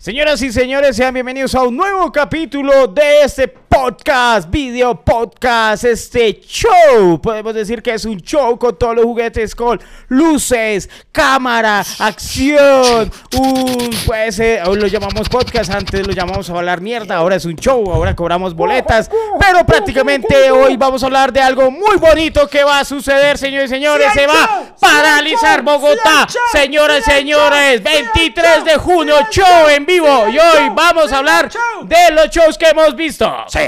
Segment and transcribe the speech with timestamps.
[0.00, 6.40] Señoras y señores, sean bienvenidos a un nuevo capítulo de este podcast, video podcast, este
[6.40, 7.20] show.
[7.20, 13.10] Podemos decir que es un show con todos los juguetes, con luces, cámara, acción.
[13.36, 17.44] Un, pues, eh, hoy lo llamamos podcast, antes lo llamamos a hablar mierda, ahora es
[17.44, 19.10] un show, ahora cobramos boletas.
[19.40, 23.68] Pero prácticamente hoy vamos a hablar de algo muy bonito que va a suceder, señores
[23.68, 24.12] y señores.
[24.12, 27.82] Se va a paralizar Bogotá, señoras y señores.
[27.82, 31.50] 23 de junio, show en vivo y hoy vamos a hablar
[31.84, 33.34] de los shows que hemos visto.
[33.48, 33.60] Sí.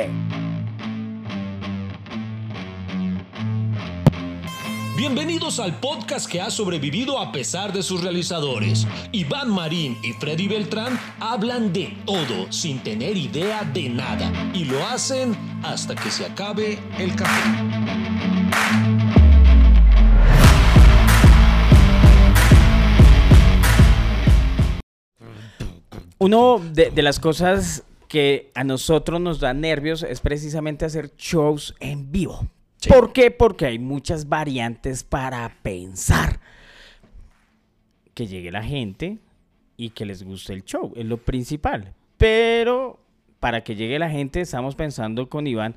[4.96, 8.86] Bienvenidos al podcast que ha sobrevivido a pesar de sus realizadores.
[9.12, 14.86] Iván Marín y Freddy Beltrán hablan de todo sin tener idea de nada y lo
[14.86, 19.09] hacen hasta que se acabe el café.
[26.20, 31.74] Uno de, de las cosas que a nosotros nos da nervios es precisamente hacer shows
[31.80, 32.46] en vivo.
[32.76, 32.90] Sí.
[32.90, 33.30] ¿Por qué?
[33.30, 36.40] Porque hay muchas variantes para pensar.
[38.14, 39.18] Que llegue la gente
[39.78, 41.94] y que les guste el show, es lo principal.
[42.18, 43.00] Pero
[43.38, 45.74] para que llegue la gente, estamos pensando con Iván,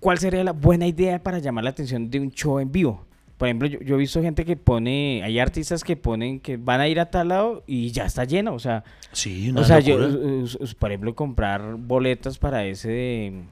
[0.00, 3.06] ¿cuál sería la buena idea para llamar la atención de un show en vivo?
[3.38, 6.80] Por ejemplo, yo, yo he visto gente que pone, hay artistas que ponen que van
[6.80, 9.98] a ir a tal lado y ya está lleno, o sea, Sí, o sea, yo,
[10.78, 13.42] por ejemplo, comprar boletas para ese de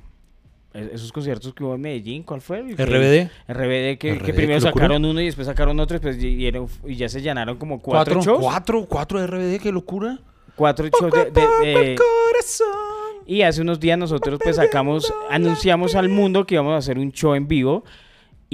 [0.94, 2.60] esos conciertos que hubo en Medellín, ¿cuál fue?
[2.60, 3.30] El que- RBD.
[3.52, 6.46] RBD, que, primero sacaron uno y después sacaron otro, después y,
[6.86, 8.32] y ya se llenaron como cuatro, ¿Cuatro?
[8.32, 8.40] shows.
[8.42, 8.86] ¿Cuatro?
[8.88, 9.60] ¿Cuatro RBD?
[9.60, 10.18] ¡Qué locura!
[10.56, 13.24] Cuatro shows de, de- de- corazón.
[13.26, 17.12] Y hace unos días nosotros pues sacamos, anunciamos al mundo que íbamos a hacer un
[17.12, 17.84] show en vivo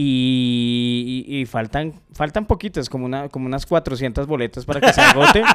[0.00, 5.00] y, y- y faltan, faltan poquitas, como, una, como unas 400 boletas para que se
[5.00, 5.42] agote.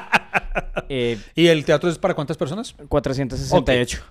[0.90, 2.76] Eh, ¿Y el teatro es para cuántas personas?
[2.88, 4.04] 468.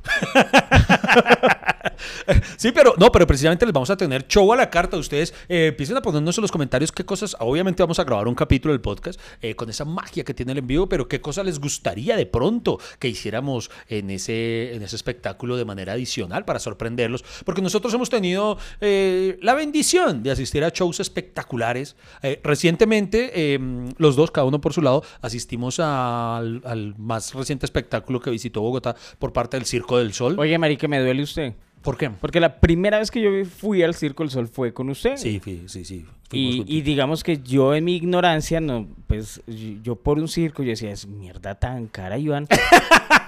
[2.56, 4.96] Sí, pero no, pero precisamente les vamos a tener show a la carta.
[4.96, 7.36] Ustedes eh, empiecen a ponernos en los comentarios qué cosas.
[7.40, 10.58] Obviamente vamos a grabar un capítulo del podcast eh, con esa magia que tiene el
[10.58, 15.56] envío, pero qué cosas les gustaría de pronto que hiciéramos en ese, en ese espectáculo
[15.56, 17.24] de manera adicional para sorprenderlos.
[17.44, 21.96] Porque nosotros hemos tenido eh, la bendición de asistir a shows espectaculares.
[22.22, 23.58] Eh, recientemente, eh,
[23.98, 28.60] los dos, cada uno por su lado, asistimos al, al más reciente espectáculo que visitó
[28.60, 30.38] Bogotá por parte del Circo del Sol.
[30.38, 31.54] Oye, marica, me duele usted.
[31.82, 32.10] ¿Por qué?
[32.10, 35.16] Porque la primera vez que yo fui al Circo del Sol fue con usted.
[35.16, 36.06] Sí, sí, sí, sí.
[36.32, 39.42] Y, digamos que yo en mi ignorancia, no, pues
[39.82, 42.48] yo por un circo, yo decía, es mierda tan cara, Iván.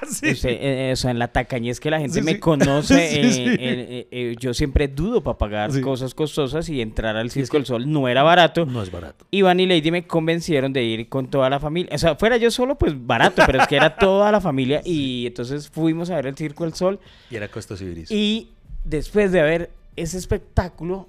[0.06, 0.32] Sí.
[0.32, 2.38] Usted, eh, o sea, en la tacañez que la gente Sí, me sí.
[2.38, 7.64] conoce, eh, eh, yo siempre dudo para pagar cosas costosas y entrar al Circo del
[7.64, 8.66] Sol no era barato.
[8.66, 9.24] No es barato.
[9.30, 11.90] Iván y Lady me convencieron de ir con toda la familia.
[11.94, 14.82] O sea, fuera yo solo, pues barato, pero es que era toda la familia.
[14.94, 17.00] Y entonces fuimos a ver el Circo del Sol.
[17.30, 18.10] Y era Costa Civilis.
[18.10, 18.50] Y
[18.84, 21.08] después de ver ese espectáculo,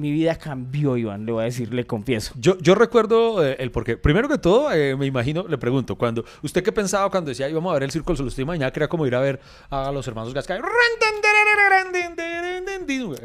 [0.00, 1.26] mi vida cambió, Iván.
[1.26, 2.32] Le voy a decir, le confieso.
[2.38, 3.96] Yo, yo recuerdo eh, el porqué.
[3.96, 7.70] Primero que todo, eh, me imagino, le pregunto, cuando ¿usted qué pensaba cuando decía íbamos
[7.70, 8.26] a ver el Circo Sol?
[8.26, 10.60] ¿Usted imaginaba que era como ir a ver a los hermanos Gascay?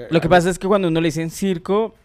[0.10, 1.96] Lo que pasa es que cuando uno le dicen circo,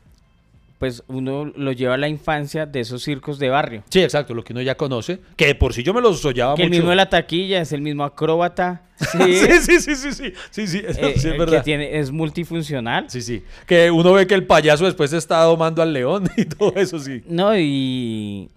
[0.81, 3.83] pues uno lo lleva a la infancia de esos circos de barrio.
[3.91, 5.21] Sí, exacto, lo que uno ya conoce.
[5.37, 6.79] Que de por si yo me los soñaba que el mucho.
[6.79, 8.83] mismo de la taquilla es el mismo acróbata.
[9.01, 11.63] Sí, sí, sí, sí, sí, sí, sí, sí, eso eh, sí es que verdad.
[11.63, 13.09] tiene, es multifuncional.
[13.11, 13.43] Sí, sí.
[13.67, 17.23] Que uno ve que el payaso después está domando al león y todo eso, sí.
[17.27, 18.49] No, y,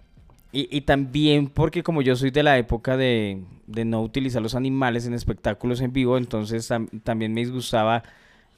[0.52, 4.54] y, y también porque como yo soy de la época de, de no utilizar los
[4.54, 8.02] animales en espectáculos en vivo, entonces tam- también me disgustaba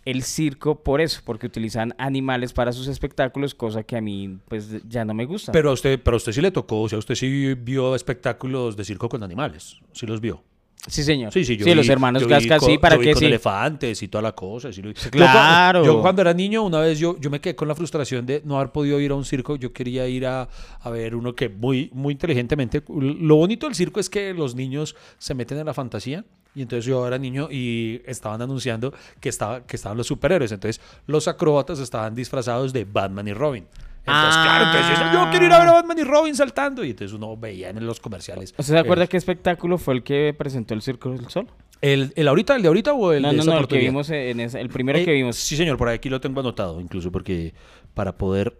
[0.07, 4.83] el circo por eso, porque utilizan animales para sus espectáculos, cosa que a mí pues
[4.89, 5.53] ya no me gusta.
[5.53, 8.77] Pero a usted, pero a usted sí le tocó, o sea, usted sí vio espectáculos
[8.77, 10.43] de circo con animales, sí los vio.
[10.87, 11.33] sí, señor.
[11.33, 13.13] Sí, sí, yo sí, vi- los hermanos yo Gasca, con- sí, ¿para yo vi qué
[13.15, 13.27] con sí?
[13.27, 14.73] elefantes y toda la cosa.
[14.73, 14.81] sí.
[14.81, 15.85] Yo claro.
[15.85, 18.57] Yo, cuando era niño, una vez yo, yo me quedé con la frustración de no
[18.59, 19.57] haber podido ir a un circo.
[19.57, 20.49] Yo quería ir a,
[20.81, 22.85] a ver uno que muy, muy inteligentemente...
[22.89, 26.25] Lo bonito del circo es que los niños se meten en la fantasía.
[26.57, 30.51] Y entonces yo era niño y estaban anunciando que, estaba, que estaban los superhéroes.
[30.51, 33.67] Entonces los acróbatas estaban disfrazados de Batman y Robin.
[34.07, 36.83] Entonces, claro, entonces yo, yo quiero ir a ver a Batman y Robin saltando.
[36.85, 38.55] Y entonces uno veía en los comerciales.
[38.57, 41.47] ¿Usted se acuerda eh, qué espectáculo fue el que presentó el Circo del Sol?
[41.83, 43.79] ¿El, el ahorita, el de ahorita o el no, de no, esa no, el que
[43.79, 45.37] vimos en ese, el primero Eh, que vimos.
[45.37, 47.53] Sí, señor, por aquí lo tengo anotado, incluso porque
[47.93, 48.59] para poder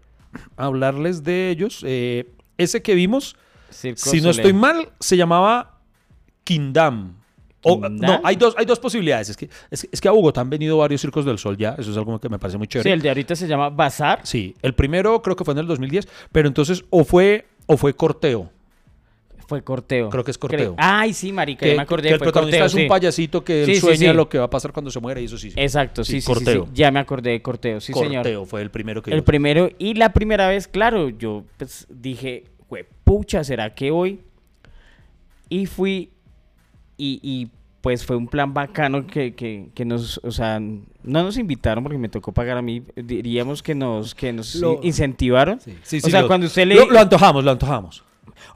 [0.57, 1.83] hablarles de ellos.
[1.87, 2.29] eh,
[2.59, 3.37] ese que vimos,
[3.71, 5.79] Circo si no estoy mal, se llamaba
[6.45, 7.15] Kingdam.
[7.91, 9.29] No, hay dos, hay dos posibilidades.
[9.31, 11.75] Es que, es, es que a Bogotá han venido varios circos del sol ya.
[11.79, 12.93] Eso es algo que me parece muy Sí, chévere.
[12.93, 14.21] el de ahorita se llama Bazar.
[14.25, 17.95] Sí, el primero creo que fue en el 2010, pero entonces o fue, o fue
[17.95, 18.51] corteo.
[19.49, 20.11] Fue Corteo.
[20.11, 20.75] Creo que es Corteo.
[20.77, 22.09] Ay, sí, marica, Que, ya me acordé.
[22.09, 22.89] que el fue protagonista Corteo, es un sí.
[22.89, 24.17] payasito que él Sí, sí, sueña sí.
[24.17, 25.53] lo que va a pasar cuando se muera y eso sí.
[25.53, 25.61] sí.
[25.61, 26.69] Exacto, sí, Sí, sí, sí, sí, Corteo.
[26.75, 28.25] Ya me acordé de Corteo, sí, señor.
[28.25, 31.87] Corteo fue el primero que El yo- primero y la primera vez, claro, yo pues
[31.89, 34.19] dije, "Jue pucha, ¿será que voy?
[35.49, 36.11] Y fui
[36.97, 37.49] y, y,
[37.87, 40.83] pues fue un plan bacano que, que, que nos, o sea, no
[41.23, 45.61] nos invitaron porque me tocó pagar a mí, diríamos que nos, que nos Lo- incentivaron.
[45.61, 46.75] Sí, sí, o sí, sea, lo- cuando usted le...
[46.75, 48.03] Lo, lo antojamos, lo antojamos.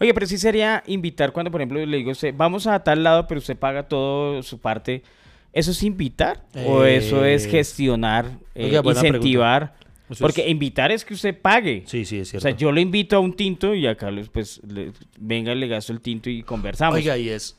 [0.00, 3.04] Oye, pero sí sería invitar cuando, por ejemplo, le digo a usted, vamos a tal
[3.04, 5.04] lado, pero usted paga todo su parte.
[5.52, 6.42] ¿Eso es invitar?
[6.66, 9.74] ¿O eso es Eh, gestionar, eh, oiga, incentivar?
[10.18, 11.84] Porque invitar es que usted pague.
[11.86, 12.48] Sí, sí, es O cierto.
[12.48, 14.90] sea, yo le invito a un tinto y acá les, pues, le-
[15.20, 16.96] venga, le gasto el tinto y conversamos.
[16.96, 17.56] Oiga, y es.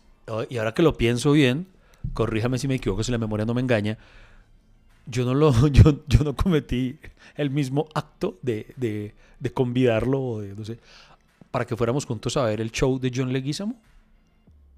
[0.49, 1.67] Y ahora que lo pienso bien,
[2.13, 3.97] corríjame si me equivoco, si la memoria no me engaña.
[5.05, 6.99] Yo no lo, yo, yo no cometí
[7.35, 10.79] el mismo acto de, de, de convidarlo o de, no sé,
[11.49, 13.79] para que fuéramos juntos a ver el show de John Leguizamo.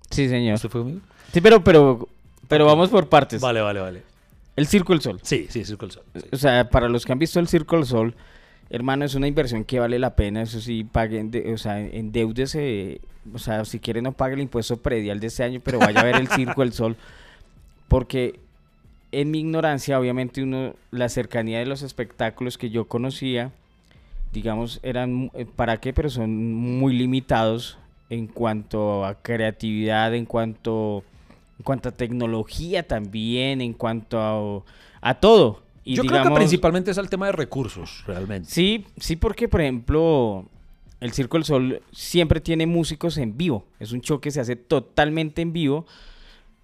[0.10, 0.56] sí, señor.
[0.56, 1.02] ¿Usted fue conmigo?
[1.32, 2.08] Sí, pero, pero,
[2.48, 3.42] pero vamos por partes.
[3.42, 4.04] Vale, vale, vale.
[4.56, 5.20] El Circo del Sol.
[5.24, 6.04] Sí, sí, Circo del Sol.
[6.16, 6.28] sí.
[6.32, 8.16] O sea, para los que han visto el Circo del Sol,
[8.70, 10.42] hermano, es una inversión que vale la pena.
[10.42, 13.02] Eso sí, paguen, de- o sea, endeúdese.
[13.34, 16.06] O sea, si quiere no pague el impuesto predial de este año, pero vaya a
[16.06, 16.98] ver el Circo del Sol.
[17.88, 18.40] Porque
[19.12, 23.52] en mi ignorancia, obviamente, uno, la cercanía de los espectáculos que yo conocía,
[24.34, 25.94] digamos, eran, eh, ¿para qué?
[25.94, 27.78] Pero son muy limitados
[28.10, 31.04] en cuanto a creatividad, en cuanto,
[31.60, 35.63] en cuanto a tecnología también, en cuanto a, a todo.
[35.84, 38.50] Y Yo creo que digamos- principalmente es el tema de recursos, realmente.
[38.50, 40.46] Sí, sí, porque por ejemplo,
[41.02, 43.66] el Circo del Sol siempre tiene músicos en vivo.
[43.80, 45.86] Es un show que se hace totalmente en vivo.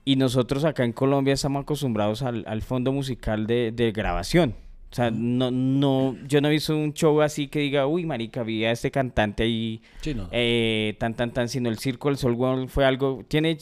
[0.05, 4.55] Y nosotros acá en Colombia estamos acostumbrados al, al fondo musical de, de grabación.
[4.91, 8.41] O sea, no, no, yo no he visto un show así que diga, uy, marica,
[8.41, 10.27] vi a este cantante ahí, Sí, no.
[10.31, 12.35] eh, tan, tan, tan, sino el Circo del Sol
[12.69, 13.55] fue algo, tiene,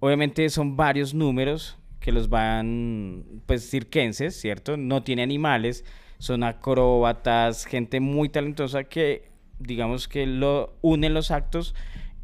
[0.00, 4.76] obviamente son varios números que los van, pues, cirquenses, ¿cierto?
[4.76, 5.84] No tiene animales,
[6.18, 11.74] son acróbatas, gente muy talentosa que, digamos que lo unen los actos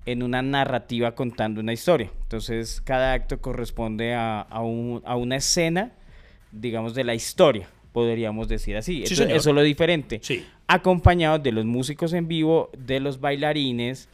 [0.06, 2.11] en una narrativa contando una historia.
[2.23, 5.93] Entonces, cada acto corresponde a, a un- a una escena,
[6.52, 9.05] digamos, de la historia, podríamos decir así.
[9.06, 10.46] Sí, eso, es lo diferente Sí.
[10.69, 14.08] acompañado de los músicos en vivo, de los bailarines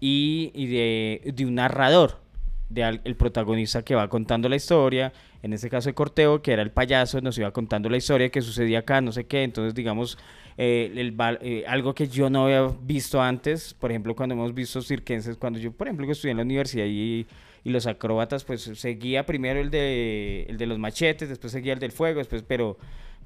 [0.00, 2.20] y, y de, de un narrador,
[2.68, 5.12] de al- el protagonista que va contando la historia,
[5.42, 8.42] en este caso de Corteo, que era el payaso, nos iba contando la historia que
[8.42, 10.18] sucedía acá, no sé qué, entonces digamos,
[10.56, 10.92] eh,
[11.40, 15.58] eh, algo que yo no había visto antes, por ejemplo, cuando hemos visto cirquenses, cuando
[15.58, 17.26] yo, por ejemplo, que estudié en la universidad y,
[17.64, 22.18] los acróbatas, pues seguía primero el de, de los machetes, después seguía el del fuego,
[22.18, 22.78] después, pero...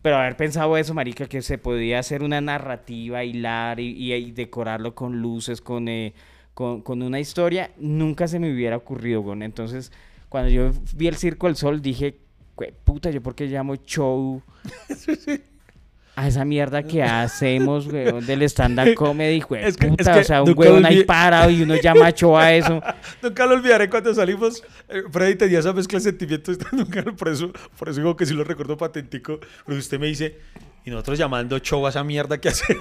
[0.03, 5.23] Pero haber pensado eso, marica, que se podía hacer una narrativa, hilar y decorarlo con
[5.23, 6.13] luces, con, eh,
[6.55, 9.43] con, con una historia, nunca se me hubiera ocurrido, weón.
[9.43, 9.91] Entonces,
[10.29, 12.19] cuando yo vi el Circo del Sol, dije,
[12.55, 14.43] "Jue puta, ¿yo por qué llamo show
[16.15, 20.13] a esa mierda que hacemos, weón, del stand-up comedy, jue Es que- es puta?
[20.15, 22.83] que o sea, un weón ahí parado y uno llama show a eso.
[23.23, 24.63] Nunca lo olvidaré cuando salimos.
[24.91, 26.59] eh, Freddy tenía esa mezcla de sentimientos.
[26.73, 29.41] Nunca, por, eso, por eso digo que sí lo recuerdo patentico.
[29.65, 30.39] Porque usted me dice,
[30.85, 32.77] y nosotros llamando show a esa mierda que hace.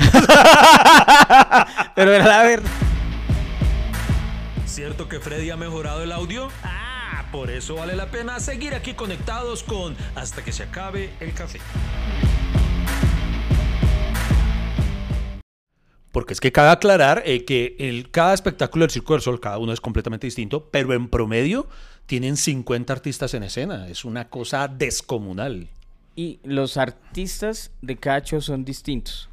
[1.95, 2.69] Pero era la verdad.
[4.71, 6.47] ¿Cierto que Freddy ha mejorado el audio?
[6.63, 11.33] Ah, por eso vale la pena seguir aquí conectados con Hasta que se acabe el
[11.33, 11.59] café.
[16.13, 19.57] Porque es que cabe aclarar eh, que el, cada espectáculo del Circo del Sol, cada
[19.57, 21.68] uno es completamente distinto, pero en promedio
[22.06, 23.90] tienen 50 artistas en escena.
[23.90, 25.68] Es una cosa descomunal.
[26.16, 29.30] Y los artistas de Cacho son distintos.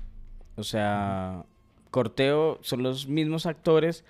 [0.57, 1.45] O sea,
[1.93, 4.05] Corteo son los mismos actores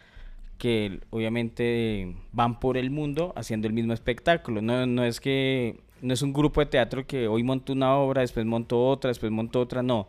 [0.58, 4.60] que obviamente van por el mundo haciendo el mismo espectáculo.
[4.60, 8.22] No, no es que no es un grupo de teatro que hoy montó una obra,
[8.22, 10.08] después montó otra, después montó otra, no.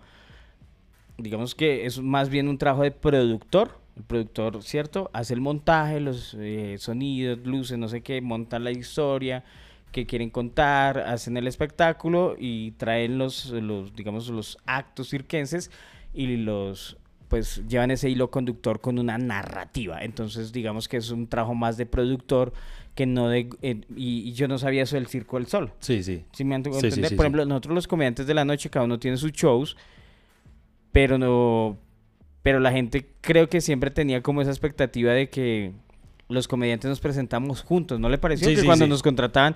[1.17, 3.79] Digamos que es más bien un trabajo de productor.
[3.95, 5.09] El productor, ¿cierto?
[5.13, 9.43] Hace el montaje, los eh, sonidos, luces, no sé qué, montan la historia
[9.91, 15.71] que quieren contar, hacen el espectáculo y traen los, los digamos, los actos cirquenses
[16.13, 16.97] y los
[17.29, 20.03] pues llevan ese hilo conductor con una narrativa.
[20.03, 22.51] Entonces, digamos que es un trabajo más de productor
[22.95, 23.49] que no de...
[23.61, 25.71] eh, y, y yo no sabía eso del Circo del Sol.
[25.79, 26.25] Sí, sí.
[26.33, 27.09] ¿Sí me han Sí, sí, entender?
[27.11, 29.77] sí, Por ejemplo, nosotros los comediantes de la noche, cada uno tiene sus shows,
[30.91, 31.77] pero no...
[32.41, 35.73] Pero la gente creo que siempre tenía como esa expectativa de que
[36.29, 38.47] los comediantes nos presentamos juntos, ¿no le pareció?
[38.55, 39.55] Que cuando nos contrataban,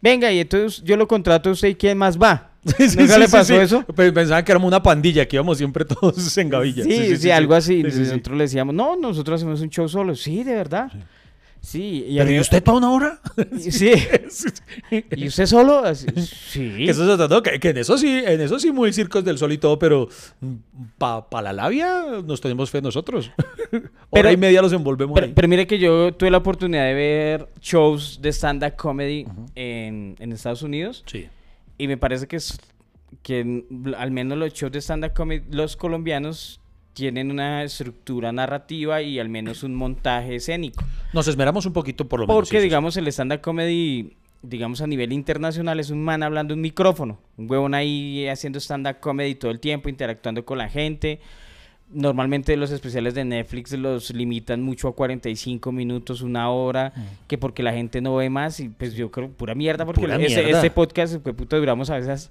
[0.00, 2.44] venga, y entonces yo lo contrato a usted y quién más va.
[2.68, 3.60] Sí, ¿Nunca sí, le pasó sí.
[3.60, 3.82] eso?
[3.84, 6.84] Pe- Pensaban que éramos una pandilla, que íbamos siempre todos en gavilla.
[6.84, 7.82] Sí, sí, algo así.
[7.84, 8.10] Sí, sí, sí.
[8.10, 10.14] Nosotros le decíamos, no, nosotros hacemos un show solo.
[10.14, 10.90] Sí, de verdad.
[11.70, 12.06] Sí.
[12.08, 13.20] y, ¿Pero y usted para una hora?
[13.58, 13.92] Sí.
[15.10, 15.82] ¿Y usted solo?
[15.94, 16.06] Sí.
[16.78, 17.42] Que eso.
[17.42, 20.08] Que, que en eso sí, en eso sí muy circos del sol y todo, pero
[20.98, 23.30] para la labia nos tenemos fe nosotros.
[23.70, 25.32] Pero- Hora y media los envolvemos Pero, ahí.
[25.34, 30.32] pero mire que yo tuve la oportunidad de ver shows de stand-up comedy en, en
[30.32, 31.26] Estados Unidos sí.
[31.76, 32.38] y me parece que,
[33.22, 33.64] que
[33.98, 36.60] al menos los shows de stand-up comedy, los colombianos
[36.98, 40.84] tienen una estructura narrativa y al menos un montaje escénico.
[41.12, 42.36] Nos esmeramos un poquito por lo menos.
[42.36, 42.62] Porque, sí, sí.
[42.64, 47.18] digamos, el stand-up comedy, digamos, a nivel internacional es un man hablando un micrófono.
[47.36, 51.20] Un huevón ahí haciendo stand-up comedy todo el tiempo, interactuando con la gente.
[51.90, 57.00] Normalmente los especiales de Netflix los limitan mucho a 45 minutos, una hora, Mm.
[57.28, 58.60] que porque la gente no ve más.
[58.60, 60.58] Y pues yo creo, pura mierda, porque Pura ese- mierda.
[60.58, 62.30] este podcast, pues, puto, duramos a veces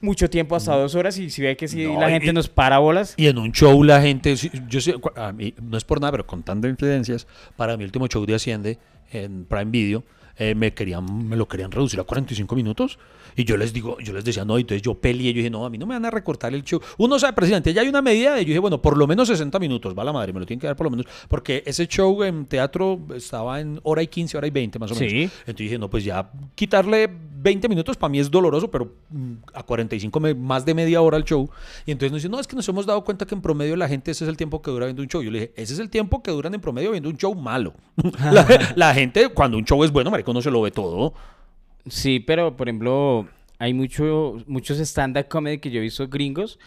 [0.00, 1.18] mucho tiempo, hasta dos horas.
[1.18, 3.14] Y si ve que si No, la y- gente nos para bolas.
[3.16, 4.34] Y en un show la gente,
[4.68, 7.26] yo sé, a mí, no es por nada, pero contando incidencias,
[7.56, 8.78] para mi último show de Asciende
[9.12, 10.04] en Prime Video,
[10.38, 12.98] eh, me querían, me lo querían reducir a 45 minutos.
[13.36, 15.70] Y yo les digo, yo les decía, no, entonces yo peleé, yo dije, no, a
[15.70, 16.80] mí no me van a recortar el show.
[16.96, 19.58] Uno sabe, presidente, ya hay una medida, de, yo dije, bueno, por lo menos 60
[19.60, 22.24] minutos, va la madre, me lo tienen que dar por lo menos, porque ese show
[22.24, 25.10] en teatro estaba en hora y 15, hora y 20 más o menos.
[25.12, 25.18] Sí.
[25.22, 27.08] Entonces dije, no, pues ya quitarle
[27.40, 31.16] 20 minutos para mí es doloroso, pero mm, a 45 me- más de media hora
[31.16, 31.48] el show.
[31.86, 33.86] Y entonces nos dicen, no, es que nos hemos dado cuenta que en promedio la
[33.86, 35.22] gente ese es el tiempo que dura viendo un show.
[35.22, 37.74] Yo le dije, ese es el tiempo que duran en promedio viendo un show malo.
[38.32, 41.14] la, la gente, cuando un show es bueno, marico, no se lo ve todo.
[41.88, 43.26] Sí, pero por ejemplo,
[43.58, 46.58] hay mucho, muchos stand-up comedy que yo he visto gringos.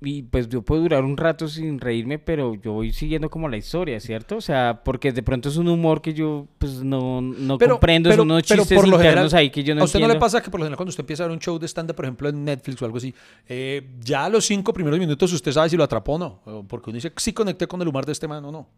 [0.00, 3.56] Y pues yo puedo durar un rato sin reírme, pero yo voy siguiendo como la
[3.56, 4.36] historia, ¿cierto?
[4.36, 8.30] O sea, porque de pronto es un humor que yo pues no, no comprendo, son
[8.30, 10.14] unos chistes internos ahí que yo no ¿A usted no entiendo.
[10.14, 11.96] le pasa que por lo general cuando usted empieza a ver un show de stand-up,
[11.96, 13.12] por ejemplo, en Netflix o algo así,
[13.48, 16.64] eh, ya a los cinco primeros minutos usted sabe si lo atrapó o no?
[16.68, 18.68] Porque uno dice, sí conecté con el humor de este man o no.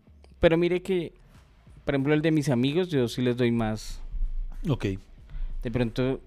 [0.40, 1.12] Pero mire que,
[1.84, 4.00] por ejemplo, el de mis amigos, yo sí les doy más.
[4.68, 4.86] Ok.
[5.62, 6.20] De pronto,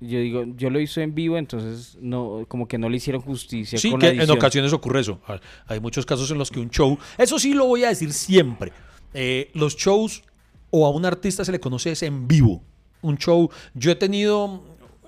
[0.00, 3.78] yo digo, yo lo hice en vivo, entonces no, como que no le hicieron justicia
[3.78, 5.20] Sí, con que la en ocasiones ocurre eso.
[5.26, 8.12] Ah, Hay muchos casos en los que un show, eso sí lo voy a decir
[8.12, 8.72] siempre,
[9.14, 10.22] eh, los shows
[10.70, 12.62] o a un artista se le conoce es en vivo.
[13.00, 14.62] Un show, yo he tenido,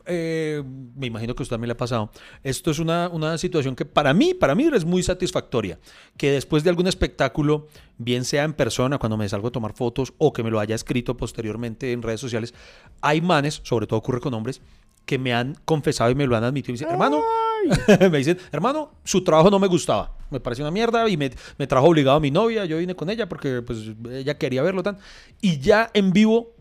[0.06, 0.62] eh,
[0.96, 2.10] me imagino que a usted también le ha pasado,
[2.42, 5.78] esto es una, una situación que para mí, para mí es muy satisfactoria,
[6.16, 10.12] que después de algún espectáculo, bien sea en persona, cuando me salgo a tomar fotos,
[10.18, 12.54] o que me lo haya escrito posteriormente en redes sociales,
[13.00, 14.60] hay manes, sobre todo ocurre con hombres,
[15.04, 16.70] que me han confesado y me lo han admitido.
[16.70, 17.20] Y me dicen, hermano,
[18.10, 21.66] me dicen, hermano, su trabajo no me gustaba, me pareció una mierda y me, me
[21.66, 24.98] trajo obligado a mi novia, yo vine con ella porque pues ella quería verlo tan
[25.40, 26.54] y ya en vivo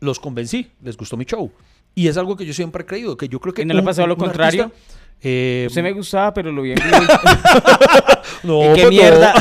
[0.00, 1.50] los convencí, les gustó mi show.
[1.94, 3.62] Y es algo que yo siempre he creído, que yo creo que...
[3.62, 4.70] ¿Y no le ha pasado lo contrario?
[5.22, 6.78] eh, Usted me gustaba, pero lo vi en
[8.42, 9.32] no, ¿Y qué pues, mierda?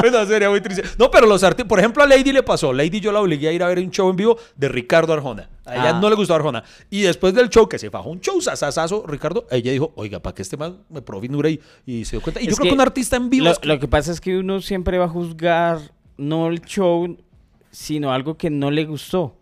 [0.12, 0.84] no, sería muy triste.
[0.98, 2.72] No, pero los artistas, por ejemplo, a Lady le pasó.
[2.72, 5.48] Lady yo la obligué a ir a ver un show en vivo de Ricardo Arjona.
[5.66, 6.00] A ella Ah.
[6.00, 6.62] no le gustó Arjona.
[6.88, 10.34] Y después del show, que se bajó un show sasasazo, Ricardo, ella dijo, oiga, para
[10.34, 12.40] que este man me profinure y, y se dio cuenta.
[12.40, 13.88] Y Es yo creo que que un artista en vivo lo, es que- lo que
[13.88, 15.78] pasa es que uno siempre va a juzgar
[16.16, 17.16] no el show,
[17.70, 19.36] sino algo que no le gustó.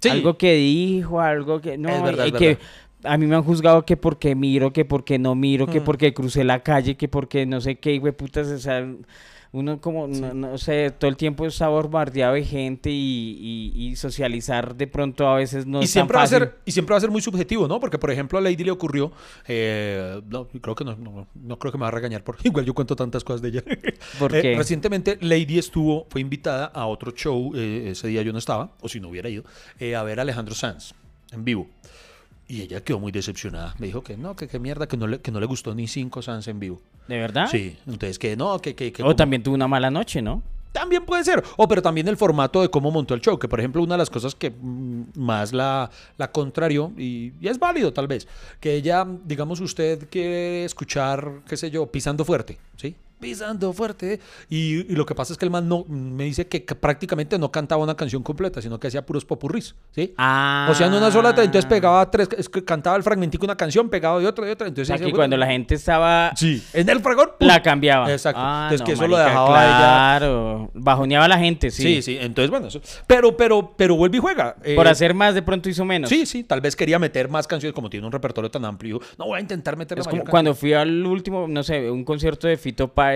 [0.00, 0.08] Sí.
[0.08, 2.58] Algo que dijo, algo que no, Es verdad, y es que
[3.04, 5.84] a mí me han juzgado que porque miro, que porque no miro, que Mm.
[5.84, 8.86] porque crucé la calle, que porque no sé qué, güey, putas, o sea,
[9.52, 13.96] uno como, no, no sé, todo el tiempo está bombardeado de gente y, y- y
[13.96, 16.38] socializar de pronto a veces no y es tan siempre va a fácil.
[16.38, 17.80] ser y siempre va a ser muy subjetivo, ¿no?
[17.80, 19.10] Porque por ejemplo a Lady le ocurrió,
[19.46, 22.64] eh, no, creo que no, no, no creo que me va a regañar porque igual
[22.64, 23.64] yo cuento tantas cosas de ella.
[24.18, 28.38] ¿Por Eh, recientemente Lady estuvo, fue invitada a otro show, eh, ese día yo no
[28.38, 29.44] estaba, o si no hubiera ido,
[29.78, 30.92] eh, a ver a Alejandro Sanz
[31.32, 31.68] en vivo.
[32.48, 33.74] Y ella quedó muy decepcionada.
[33.78, 35.86] Me dijo que no, que qué mierda, que no le, que no le gustó ni
[35.86, 36.80] cinco Sanz en vivo.
[37.06, 37.46] ¿De verdad?
[37.50, 38.74] Sí, entonces que no, que...
[38.74, 40.42] que, que O como- también tuvo una mala noche, ¿no?
[40.70, 41.42] también puede ser.
[41.56, 43.36] O pero también el formato de cómo montó el show.
[43.38, 47.48] Que por ejemplo, una de las cosas que mm, más la, la contrarió, y, y
[47.48, 48.28] es válido tal vez,
[48.60, 52.94] que ella, digamos, usted quiere escuchar, qué sé yo, pisando fuerte, ¿sí?
[53.20, 54.20] Pisando fuerte.
[54.48, 57.38] Y, y lo que pasa es que el man no, me dice que, que prácticamente
[57.38, 60.14] no cantaba una canción completa, sino que hacía puros popurrís, ¿sí?
[60.16, 60.68] Ah.
[60.70, 63.88] O sea, en una sola, entonces pegaba tres, es que cantaba el fragmentico una canción,
[63.88, 64.68] pegado de otra, de otra.
[64.68, 66.32] Entonces O sea, hacía- que cuando la gente estaba...
[66.36, 67.36] Sí, en el fragor.
[67.38, 67.48] ¡pum!
[67.48, 68.10] La cambiaba.
[68.10, 68.40] Exacto.
[68.42, 70.70] Ah, Entonces no, que eso lo dejaba ella Claro.
[70.74, 71.82] Bajoneaba a la gente, sí.
[71.82, 74.56] Sí, sí, entonces bueno, eso- pero, pero, pero vuelve y juega.
[74.62, 76.08] Eh, Por hacer más, de pronto hizo menos.
[76.08, 79.00] Sí, sí, tal vez quería meter más canciones, como tiene un repertorio tan amplio.
[79.18, 82.46] No voy a intentar meter Es como cuando fui al último, no sé, un concierto
[82.46, 83.07] de Fito Páez,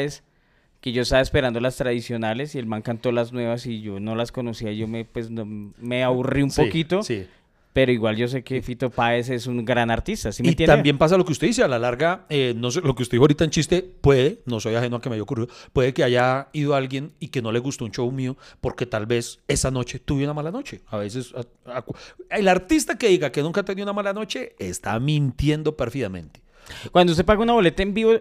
[0.81, 4.15] que yo estaba esperando las tradicionales y el man cantó las nuevas y yo no
[4.17, 5.45] las conocía, yo me pues no-
[5.79, 7.27] me aburrí un Sí, poquito, Sí.
[7.73, 10.75] pero igual yo sé que Fito Páez es un gran artista, ¿sí me y entiende?
[10.75, 13.13] también pasa lo que usted dice, a la larga, eh, no sé, lo que usted
[13.13, 16.03] dijo ahorita en chiste, puede, no soy ajeno a que me haya ocurrido, puede que
[16.03, 19.71] haya ido alguien y que no le gustó un show mío porque tal vez esa
[19.71, 20.81] noche tuve una mala noche.
[20.89, 21.33] A veces,
[21.65, 21.85] a- a-
[22.37, 26.41] el artista que diga que nunca ha tenido una mala noche está mintiendo pérfidamente.
[26.91, 28.13] Cuando usted paga una boleta en vivo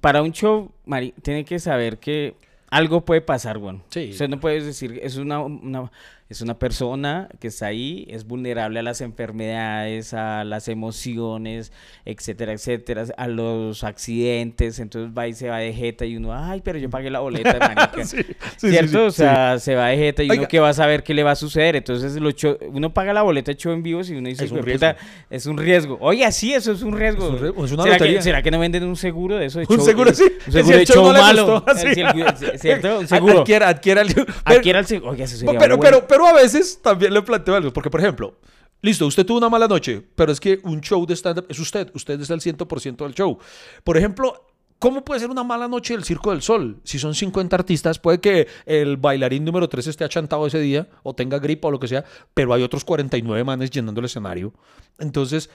[0.00, 2.34] para un show, Mari, tiene que saber que
[2.70, 3.82] algo puede pasar, weón.
[3.90, 4.10] Sí.
[4.12, 5.90] Usted no puede decir, es una, una-
[6.32, 11.72] es una persona que está ahí, es vulnerable a las enfermedades, a las emociones,
[12.04, 16.60] etcétera, etcétera, a los accidentes, entonces va y se va de jeta y uno, ay,
[16.64, 17.92] pero yo pagué la boleta, marica.
[18.04, 18.18] Sí,
[18.56, 18.90] sí, ¿Cierto?
[18.90, 20.48] sí, o sea, se va de jeta y uno Oiga.
[20.48, 21.76] que va a saber qué le va a suceder.
[21.76, 22.30] Entonces, lo
[22.70, 24.96] uno paga la boleta de show en vivo y uno dice, Es un "Hijueputa,
[25.30, 25.96] es un riesgo.
[26.00, 27.26] Oye, sí, eso es un riesgo.
[27.26, 28.22] Es un riesgo, es una ¿Será, que, lotería.
[28.22, 29.58] será que no venden un seguro de eso?
[29.60, 30.24] De Un show- seguro, sí.
[30.24, 31.62] Un Si seguro de show no malo.
[31.64, 33.00] gustó, el- ¿Cierto?
[33.00, 33.40] Un seguro.
[33.40, 34.08] Adquiera, adquiera el...
[34.44, 35.12] Adquiera el seguro.
[35.12, 35.90] Oye, eso sería pero, bueno.
[36.00, 38.38] pero, pero a veces también le planteo algo, porque por ejemplo,
[38.80, 41.90] listo, usted tuvo una mala noche, pero es que un show de stand-up es usted,
[41.94, 43.38] usted es el 100% del show.
[43.84, 44.46] Por ejemplo,
[44.78, 46.80] ¿cómo puede ser una mala noche del Circo del Sol?
[46.84, 51.14] Si son 50 artistas, puede que el bailarín número 3 esté achantado ese día, o
[51.14, 54.52] tenga gripa o lo que sea, pero hay otros 49 manes llenando el escenario.
[54.98, 55.48] Entonces...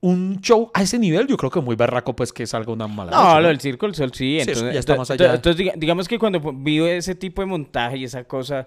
[0.00, 3.10] Un show a ese nivel, yo creo que muy berraco, pues que salga una mala
[3.10, 3.24] noche.
[3.34, 4.36] No, lo del circo del sol sí.
[4.36, 5.34] Sí, Entonces, ya está más allá.
[5.34, 8.64] entonces, diga- digamos que cuando vi ese tipo de montaje y esa cosa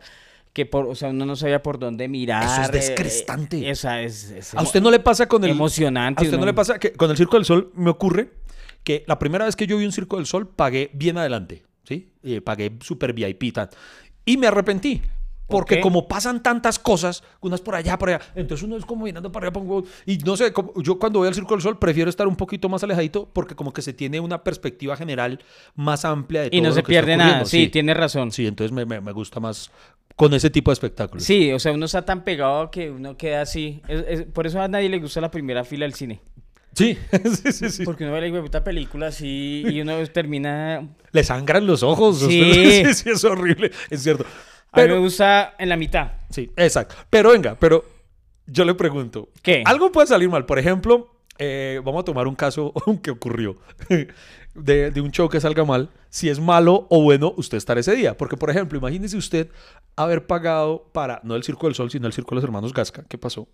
[0.53, 2.43] que por, o sea, uno no sabía por dónde mirar.
[2.43, 3.69] Eso es eh, descrestante.
[3.69, 5.51] esa es, es ¿A usted no le pasa con el...
[5.51, 6.21] emocionante.
[6.21, 8.31] ¿A usted no uno- le pasa que con el Circo del Sol me ocurre
[8.83, 12.11] que la primera vez que yo vi un Circo del Sol pagué bien adelante, ¿sí?
[12.23, 13.69] Eh, pagué super VIP tal,
[14.25, 15.01] y me arrepentí.
[15.47, 15.81] Porque qué?
[15.81, 19.47] como pasan tantas cosas, unas por allá, por allá, entonces uno es como mirando para
[19.47, 22.25] allá, pongo, y no sé, como- yo cuando voy al Circo del Sol prefiero estar
[22.25, 25.39] un poquito más alejadito porque como que se tiene una perspectiva general
[25.75, 27.43] más amplia de todo Y no lo se que pierde nada.
[27.43, 28.31] Sí, tiene razón.
[28.31, 29.69] Sí, entonces me, me- me gusta más
[30.21, 31.23] con ese tipo de espectáculos.
[31.23, 33.81] Sí, o sea, uno está tan pegado que uno queda así.
[33.87, 36.21] Es- es- por eso a nadie le gusta la primera fila del cine.
[36.75, 36.95] Sí,
[37.43, 37.83] sí, sí, sí.
[37.85, 40.87] Porque uno ve la puta película así y uno termina...
[41.11, 42.19] Le sangran los ojos.
[42.19, 42.83] Sí.
[42.85, 44.23] sí, sí, es horrible, es cierto.
[44.23, 46.11] A mí me Pero, gusta en la mitad.
[46.29, 46.93] sí, exacto.
[47.09, 47.83] Pero venga, pero
[48.45, 49.29] yo le pregunto.
[49.41, 49.63] ¿Qué?
[49.65, 50.45] Algo puede salir mal.
[50.45, 53.57] Por ejemplo, eh, vamos a tomar un caso que ocurrió
[54.53, 55.89] de, de un show que salga mal.
[56.09, 58.17] Si es malo o bueno, usted estar ese día.
[58.17, 59.49] Porque, por ejemplo, imagínese usted
[59.95, 63.03] haber pagado para, no el Circo del Sol, sino el Circo de los Hermanos Gasca.
[63.07, 63.47] ¿Qué pasó?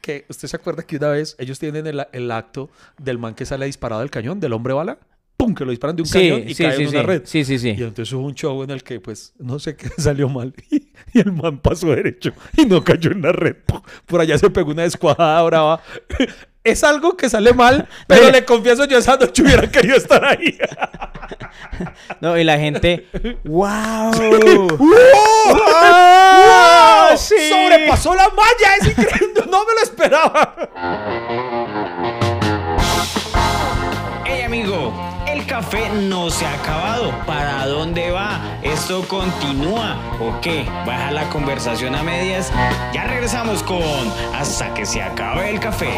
[0.00, 3.44] Que usted se acuerda que una vez ellos tienen el, el acto del man que
[3.44, 4.98] sale disparado del cañón, del hombre bala.
[5.36, 5.54] ¡Pum!
[5.54, 7.06] Que lo disparan de un cañón y cae en una sí.
[7.06, 7.22] red.
[7.24, 7.68] Sí, sí, sí.
[7.76, 10.54] Y entonces hubo un show en el que, pues, no sé qué salió mal.
[11.12, 13.56] Y, el man pasó derecho y no cayó en la red.
[14.06, 15.82] Por allá se pegó una descuajada brava.
[16.66, 20.58] Es algo que sale mal, pero le confieso yo esa noche hubiera querido estar ahí.
[22.20, 23.06] No, y la gente...
[23.44, 24.10] ¡Wow!
[24.12, 24.78] ¡Wow!
[25.48, 27.16] ¡Wow!
[27.16, 27.36] Sí.
[27.48, 28.76] ¡Sobrepasó la malla!
[28.80, 29.44] ¡Es increíble!
[29.48, 30.56] ¡No me lo esperaba!
[34.24, 34.92] ¡Hey, amigo!
[35.28, 37.14] El café no se ha acabado.
[37.26, 38.55] ¿Para dónde va?
[38.76, 40.64] ¿Esto continúa o qué?
[40.86, 42.52] ¿Baja la conversación a medias?
[42.92, 43.82] Ya regresamos con
[44.34, 45.94] Hasta que se acabe el café.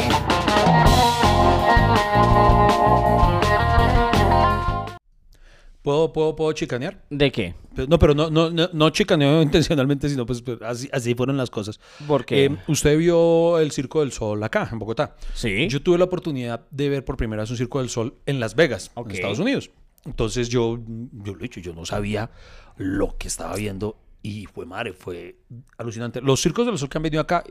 [5.83, 7.03] ¿Puedo, puedo, puedo chicanear?
[7.09, 7.55] ¿De qué?
[7.75, 11.37] Pero- No, pero no, no, no, no chicaneo intencionalmente, sino pues pues, así, así fueron
[11.37, 11.81] las cosas.
[12.07, 15.17] Porque Eh, usted vio el Circo del Sol acá, en Bogotá.
[15.35, 15.67] Sí.
[15.69, 18.55] Yo tuve la oportunidad de ver por primera vez un Circo del Sol en Las
[18.55, 19.09] Vegas, Ok.
[19.11, 19.71] en Estados Unidos.
[20.05, 20.79] Entonces yo,
[21.13, 22.31] yo lo he dicho, yo no sabía
[22.77, 25.37] lo que estaba viendo y fue madre, fue
[25.77, 26.21] alucinante.
[26.21, 27.45] Los circos del sol que han venido acá,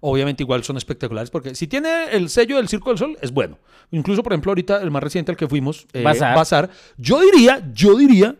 [0.00, 3.58] obviamente igual son espectaculares porque si tiene el sello del Circo del Sol, es bueno.
[3.90, 6.34] Incluso, por ejemplo, ahorita el más reciente al que fuimos, eh, Bazar.
[6.34, 8.36] Bazar, yo diría, yo diría,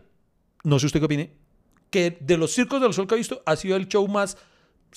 [0.63, 1.31] no sé usted qué opine,
[1.89, 4.37] que de los circos del sol que ha visto ha sido el show más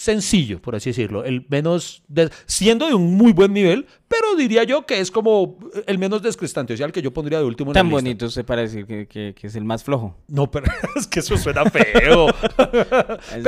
[0.01, 4.63] sencillo, por así decirlo, el menos, de- siendo de un muy buen nivel, pero diría
[4.63, 5.59] yo que es como
[5.89, 7.97] el menos descrestante, o sea, el que yo pondría de último en la Tan lista.
[7.97, 10.17] bonito usted para decir que, que- que es el más flojo.
[10.29, 12.29] No, pero es que eso suena feo.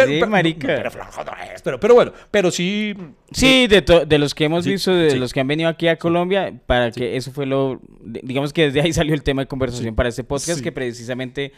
[0.07, 0.67] Sí, marica.
[0.67, 2.95] Pero, flojo no es, pero, pero bueno, pero sí.
[3.31, 5.19] Sí, de, to- de los que hemos Sí, visto, de sí.
[5.19, 8.81] los que han venido aquí a Colombia, para que eso fue lo, digamos que desde
[8.81, 11.53] ahí salió el tema de conversación para este podcast, que precisamente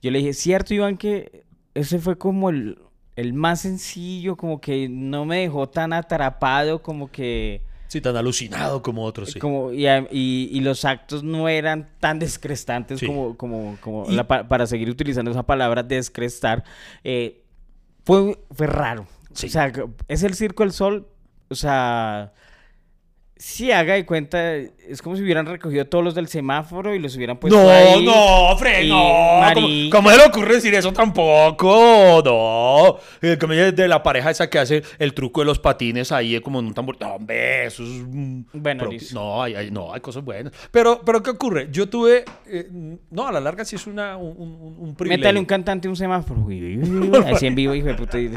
[0.00, 2.78] yo le dije, cierto Iván, que ese fue como el,
[3.18, 7.62] el más sencillo, como que no me dejó tan atrapado, como que...
[7.88, 9.38] Sí, tan alucinado como otros, sí.
[9.38, 13.06] Como, y, y- y los actos no eran tan descrestantes Sí.
[13.06, 16.62] como, como, como Y- la pa- para seguir utilizando esa palabra descrestar.
[17.02, 17.42] eh,
[18.04, 19.06] fue, fue raro.
[19.32, 19.46] Sí.
[19.46, 19.72] O sea,
[20.06, 21.08] es el Circo del Sol.
[21.50, 22.32] O sea,
[23.40, 27.14] Sí, haga de cuenta, es como si hubieran recogido todos los del semáforo y los
[27.16, 28.04] hubieran puesto no, ahí.
[28.04, 28.96] no, Fred, y no.
[28.96, 29.96] ¿Cómo, marica.
[29.96, 32.20] cómo se le ocurre decir eso tampoco?
[32.24, 32.96] No.
[33.20, 36.40] El como de la pareja esa que hace el truco de los patines ahí eh,
[36.40, 36.96] como en un tambor.
[37.00, 38.02] No, hombre, eso es.
[38.52, 38.98] Bueno, propio.
[39.12, 40.52] No, hay, hay- no, hay cosas buenas.
[40.72, 41.68] Pero, pero ¿qué ocurre?
[41.70, 42.24] Yo tuve.
[42.46, 42.68] eh,
[43.10, 45.20] no, a la larga sí es una, un, un, un privilegio.
[45.22, 46.44] Métale un cantante un semáforo.
[47.32, 48.18] Así en vivo, hijo de puta.
[48.18, 48.30] Y, y-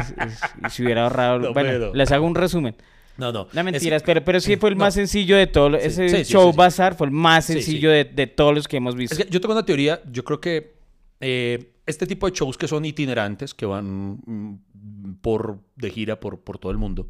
[0.68, 1.40] y se hubiera ahorrado.
[1.40, 1.94] No bueno, puedo.
[1.96, 2.76] les hago un resumen.
[3.18, 3.48] No, no.
[3.54, 4.86] No es- mentiras, pero, pero sí fue el no.
[4.86, 5.72] más sencillo de todos.
[5.74, 6.58] los- Ese sí, sí, show sí, sí.
[6.58, 7.62] Bazar fue el más Sí, sí.
[7.62, 9.16] sencillo De, de todos los que hemos visto.
[9.18, 10.76] Es que yo tengo una teoría, yo creo que
[11.20, 16.40] eh, este tipo de shows que son itinerantes, que van mm, por de gira por,
[16.40, 17.10] por todo el mundo,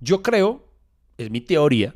[0.00, 0.66] yo creo,
[1.18, 1.94] es mi teoría,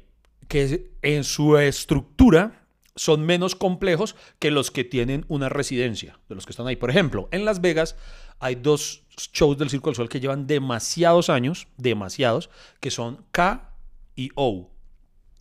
[0.49, 2.61] que es- en su estructura
[2.97, 6.77] son menos complejos que los que tienen una residencia, de los que están ahí.
[6.77, 7.97] Por ejemplo, en Las Vegas
[8.39, 12.51] hay dos shows del Circo del Sol que llevan demasiados años, demasiados,
[12.81, 13.73] que son K
[14.17, 14.71] y O.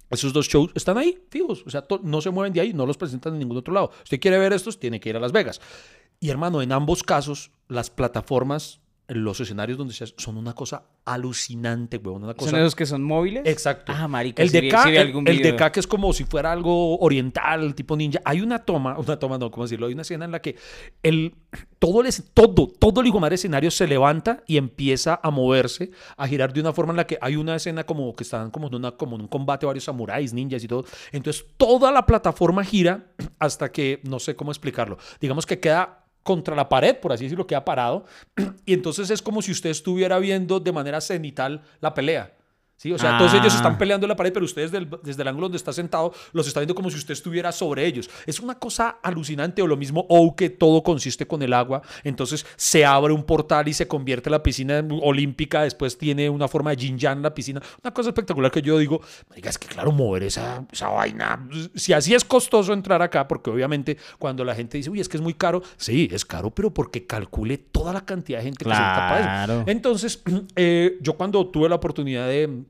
[0.09, 1.63] Esos dos shows están ahí, fijos.
[1.65, 3.91] O sea, no se mueven de ahí, no los presentan en ningún otro lado.
[4.03, 5.59] Usted quiere ver estos, tiene que ir a Las Vegas.
[6.19, 10.83] Y hermano, en ambos casos, las plataformas, los escenarios donde se hace, son una cosa
[11.05, 12.23] alucinante, weón.
[12.23, 12.51] Una cosa.
[12.51, 13.43] ¿Son esos que son móviles?
[13.45, 13.91] Exacto.
[13.93, 15.57] Ah, marica, El sí de K, el, algún el de video.
[15.57, 18.21] K que es como si fuera algo oriental, tipo ninja.
[18.23, 19.87] Hay una toma, una toma no, ¿cómo decirlo?
[19.87, 20.55] Hay una escena en la que
[21.03, 21.35] el,
[21.79, 26.53] todo, el, todo, todo el madre escenario se levanta y empieza a moverse, a girar
[26.53, 28.91] de una forma en la que hay una escena como que están como en, una,
[28.91, 30.85] como en un combate varios samuráis, ninjas y todo.
[31.11, 33.07] Entonces toda la plataforma gira
[33.39, 37.47] hasta que, no sé cómo explicarlo, digamos que queda contra la pared, por así decirlo,
[37.47, 38.05] queda parado.
[38.65, 42.33] Y entonces es como si usted estuviera viendo de manera cenital la pelea.
[42.75, 42.91] ¿Sí?
[42.91, 43.57] O sea, entonces ellos Ah.
[43.57, 46.47] están peleando en la pared, pero ustedes del- desde el ángulo donde está sentado los
[46.47, 48.09] está viendo como si usted estuviera sobre ellos.
[48.25, 51.81] Es una cosa alucinante o lo mismo o que todo consiste con el agua.
[52.03, 55.63] Entonces se abre un portal y se convierte la piscina olímpica.
[55.63, 57.61] Después tiene una forma de yin yang la piscina.
[57.83, 61.47] Una cosa espectacular que yo digo, marica, es que claro, mover esa, esa vaina.
[61.75, 65.15] Si así es costoso entrar acá, porque obviamente cuando la gente dice, uy, es que
[65.17, 65.61] es muy caro.
[65.77, 68.83] Sí, es caro, pero porque calcule toda la cantidad de gente que se eso.
[68.83, 69.63] Claro.
[69.67, 70.21] Entonces,
[70.55, 72.63] eh, yo cuando tuve la oportunidad de,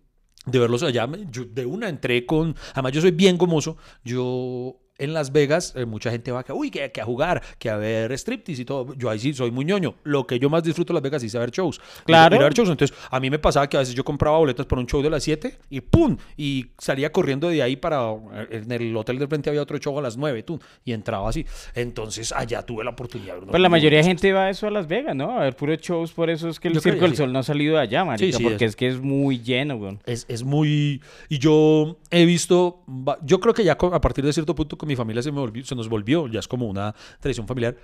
[0.46, 2.56] de verlos allá, yo de una entré con...
[2.74, 3.78] Además, yo soy bien gomoso.
[4.04, 7.70] Yo en Las Vegas, eh, mucha gente va que, uy, que, que a jugar, que
[7.70, 8.94] a ver striptease y todo.
[8.96, 9.96] Yo ahí sí soy muy ñoño.
[10.04, 11.80] Lo que yo más disfruto de Las Vegas es a ver shows.
[12.06, 12.36] Claro.
[12.36, 12.70] Ir a ver shows.
[12.70, 15.10] Entonces, a mí me pasaba que a veces yo compraba boletas para un show de
[15.10, 16.18] las 7 y ¡pum!
[16.38, 18.14] Y salía corriendo de ahí para...
[18.50, 20.60] En el hotel del frente había otro show a las 9, ¡tum!
[20.86, 21.46] Y entraba así.
[21.76, 23.38] Entonces, allá tuve la oportunidad.
[23.38, 25.38] unos Pues la mayoría de gente va a eso a Las Vegas, ¿no?
[25.38, 27.18] A ver puros shows, por eso es que el Yo Circo del sí.
[27.18, 29.76] Sol no ha salido de allá, marica, sí, porque es- es que es muy lleno,
[29.76, 30.00] weón.
[30.06, 31.02] Es, es muy...
[31.30, 32.82] Y yo he visto...
[33.24, 35.66] Yo creo que ya a partir de cierto punto con mi familia se, me volvió-
[35.66, 37.76] se nos volvió, ya es como una tradición familiar,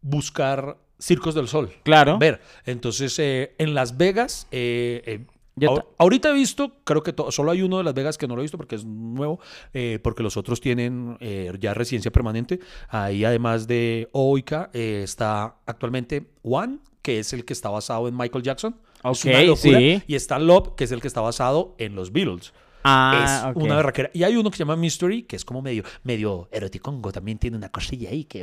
[0.00, 1.70] buscar circos del sol.
[1.82, 2.18] Claro.
[2.18, 2.40] Ver.
[2.66, 4.46] Entonces, eh, en Las Vegas...
[4.52, 5.26] eh, eh,
[5.66, 8.42] ahor- ahorita he visto, creo que solo hay uno de Las Vegas que no lo
[8.42, 9.40] he visto porque es nuevo,
[9.72, 12.60] eh, porque los otros tienen eh, ya residencia permanente.
[12.88, 18.16] Ahí, además de Oika, eh, está actualmente One, que es el que está basado en
[18.16, 18.76] Michael Jackson.
[19.04, 19.78] Es Ok, una locura.
[19.78, 20.02] sí.
[20.06, 22.52] Y está Love, que es el que está basado en los Beatles.
[22.84, 23.62] Ah, es ok.
[23.62, 24.10] una berraquera.
[24.12, 27.10] Y hay uno que se llama Mystery, que es como medio, medio eroticongo.
[27.12, 28.42] También tiene una cosilla ahí que...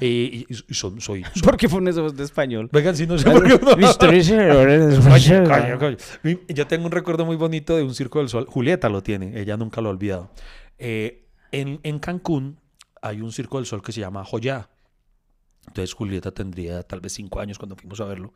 [0.00, 1.24] eh, y, son, soy...
[1.34, 2.68] soy- ¿Por qué pones voz de español?
[2.72, 4.22] Vengan, si no sé por qué Mystery
[6.48, 8.46] Yo tengo un recuerdo muy bonito de un Circo del Sol.
[8.48, 10.30] Julieta lo tiene, ella nunca lo ha olvidado.
[10.78, 12.60] Eh, en, en Cancún
[13.02, 14.70] hay un Circo del Sol que se llama Joya.
[15.66, 18.32] Entonces Julieta tendría tal vez cinco años cuando fuimos a verlo.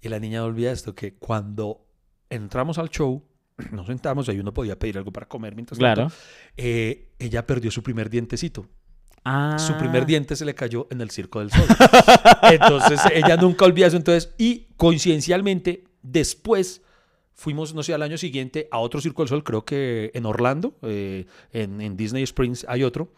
[0.00, 1.86] Y la niña no olvida esto, que cuando
[2.30, 3.22] entramos al show,
[3.72, 6.02] nos sentamos, ahí uno podía pedir algo para comer mientras Claro.
[6.02, 6.14] tanto,
[6.56, 8.66] eh, ella perdió su primer dientecito.
[9.24, 9.56] Ah.
[9.58, 11.64] Su primer diente se le cayó en el Circo del Sol.
[12.42, 13.96] Entonces ella nunca olvida eso.
[13.96, 16.82] Entonces, y coincidencialmente, después
[17.32, 20.76] fuimos, no sé, al año siguiente a otro Circo del Sol, creo que en Orlando,
[20.82, 23.12] eh, en, en Disney Springs hay otro.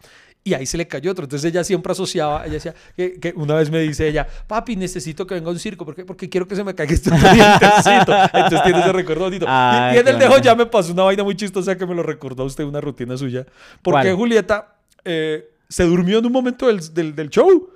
[0.47, 1.25] Y ahí se le cayó otro.
[1.25, 5.27] Entonces ella siempre asociaba, ella decía, que, que una vez me dice ella, papi, necesito
[5.27, 5.83] que venga a un circo.
[5.83, 6.05] ¿Por qué?
[6.05, 8.13] Porque quiero que se me caiga este dientecito.
[8.33, 9.43] Entonces tiene ese recuerdo bonito.
[9.45, 11.93] Y- Ay, y, en el dejo ya me pasó una vaina muy chistosa que me
[11.93, 13.45] lo recordó usted, una rutina suya.
[13.81, 14.15] Porque ¿Cuál?
[14.15, 17.69] Julieta eh, se durmió en un momento del, del, del show.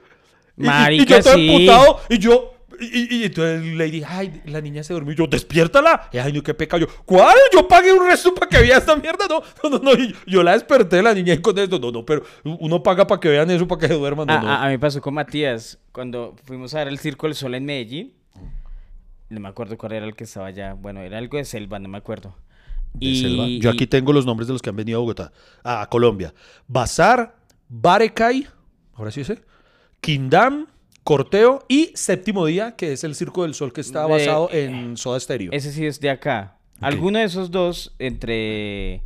[0.56, 1.50] Y- y- y, Marica, yo todo sí.
[1.54, 5.14] emputado, y yo, y, y- y entonces le dije, ay, la niña se durmió.
[5.14, 6.10] Y yo, despiértala.
[6.12, 6.86] Y ay, no, qué pecado.
[6.86, 7.36] Yo, ¿cuál?
[7.54, 9.26] Yo pagué un resto para que vea esta mierda.
[9.30, 9.80] No, no, no.
[9.80, 10.04] no.
[10.04, 13.20] Y yo la desperté, la niña, y con esto, no, no, pero uno paga para
[13.20, 14.28] que vean eso, para que se duerman.
[14.28, 14.50] No, A, no.
[14.50, 17.66] a- a mí pasó con Matías cuando fuimos a ver el Circo del Sol en
[17.66, 18.14] Medellín.
[19.30, 20.74] No me acuerdo cuál era el que estaba allá.
[20.74, 22.36] Bueno, era algo de selva, no me acuerdo.
[22.94, 23.46] De selva.
[23.48, 25.32] Yo aquí tengo los nombres de los que han venido a Bogotá,
[25.64, 26.34] a Colombia.
[26.68, 27.36] Bazar,
[27.70, 28.46] Barecay,
[28.96, 29.42] ahora sí sé,
[30.02, 30.68] Quindam,
[31.04, 34.98] Corteo y Séptimo Día, que es el Circo del Sol que está De- basado en
[34.98, 35.52] Soda Stereo.
[35.52, 36.58] Ese sí es de acá.
[36.80, 39.02] Alguno de esos dos, entre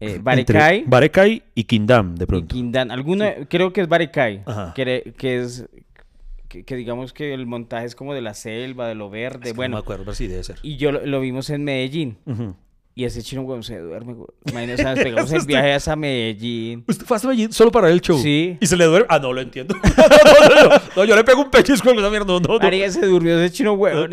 [0.00, 2.54] eh, Barecay Barecay y Kindam, de y pronto.
[2.54, 2.90] Quindán.
[2.90, 4.42] Alguno, creo que es Barecay,
[4.74, 5.66] que, que es
[6.48, 9.52] que, que digamos que el montaje es como de la selva, de lo verde, Es
[9.52, 9.76] que bueno.
[9.76, 10.58] No me acuerdo, pero sí debe ser.
[10.62, 12.18] Y yo lo, lo vimos en Medellín.
[12.26, 12.54] Ujú.
[12.94, 14.28] Y ese chino, weón, se duerme, weón.
[14.50, 16.84] Imagínate, o sea, pegamos el viaje hasta Medellín.
[16.86, 18.18] ¿Usted fue hasta Medellín solo para ver el show?
[18.18, 18.58] Sí.
[18.60, 19.06] ¿Y se le duerme?
[19.08, 19.74] Ah, no, lo entiendo.
[19.82, 22.26] no, no, no, no, no, yo le pego un pellizco con esa mierda.
[22.26, 22.58] No, no.
[22.58, 24.10] María se durmió ese chino, weón.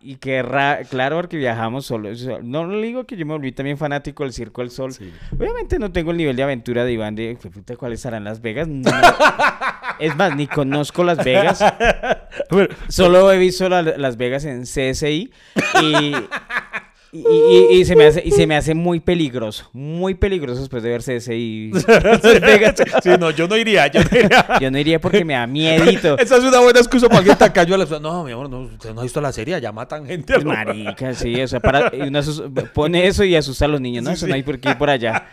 [0.00, 2.10] Y, que ra- claro, porque viajamos solo.
[2.10, 4.92] o sea, no le digo que yo me volví también fanático del Circo del Sol.
[4.92, 5.10] Sí.
[5.36, 8.40] Obviamente no tengo el nivel de aventura de Iván de, "Fue puta, ¿cuáles estarán Las
[8.40, 8.68] Vegas?
[8.68, 8.88] No.
[9.98, 11.62] es más, ni conozco Las Vegas.
[12.50, 15.30] Bueno, Solo he visto la- Las Vegas en CSI
[15.82, 16.12] y,
[17.12, 19.68] y, y- y se me hace, y se me hace muy peligroso.
[19.74, 21.70] Muy peligroso después de ver CSI.
[21.72, 22.74] Las Vegas.
[23.02, 23.86] sí, no, yo no iría.
[23.88, 24.46] Yo no iría.
[24.60, 26.16] Yo no iría porque me da miedito.
[26.18, 28.94] Esa es una buena excusa para alguien tacaño a la No, mi amor, no, usted
[28.94, 30.32] no ha visto la serie, ya matan gente.
[30.32, 33.80] Pues, marica, sí, o sea, para, y uno asus- pone eso y asusta a los
[33.80, 34.10] niños, ¿no?
[34.10, 34.30] Sí, eso sí.
[34.30, 35.26] no hay por qué ir por allá.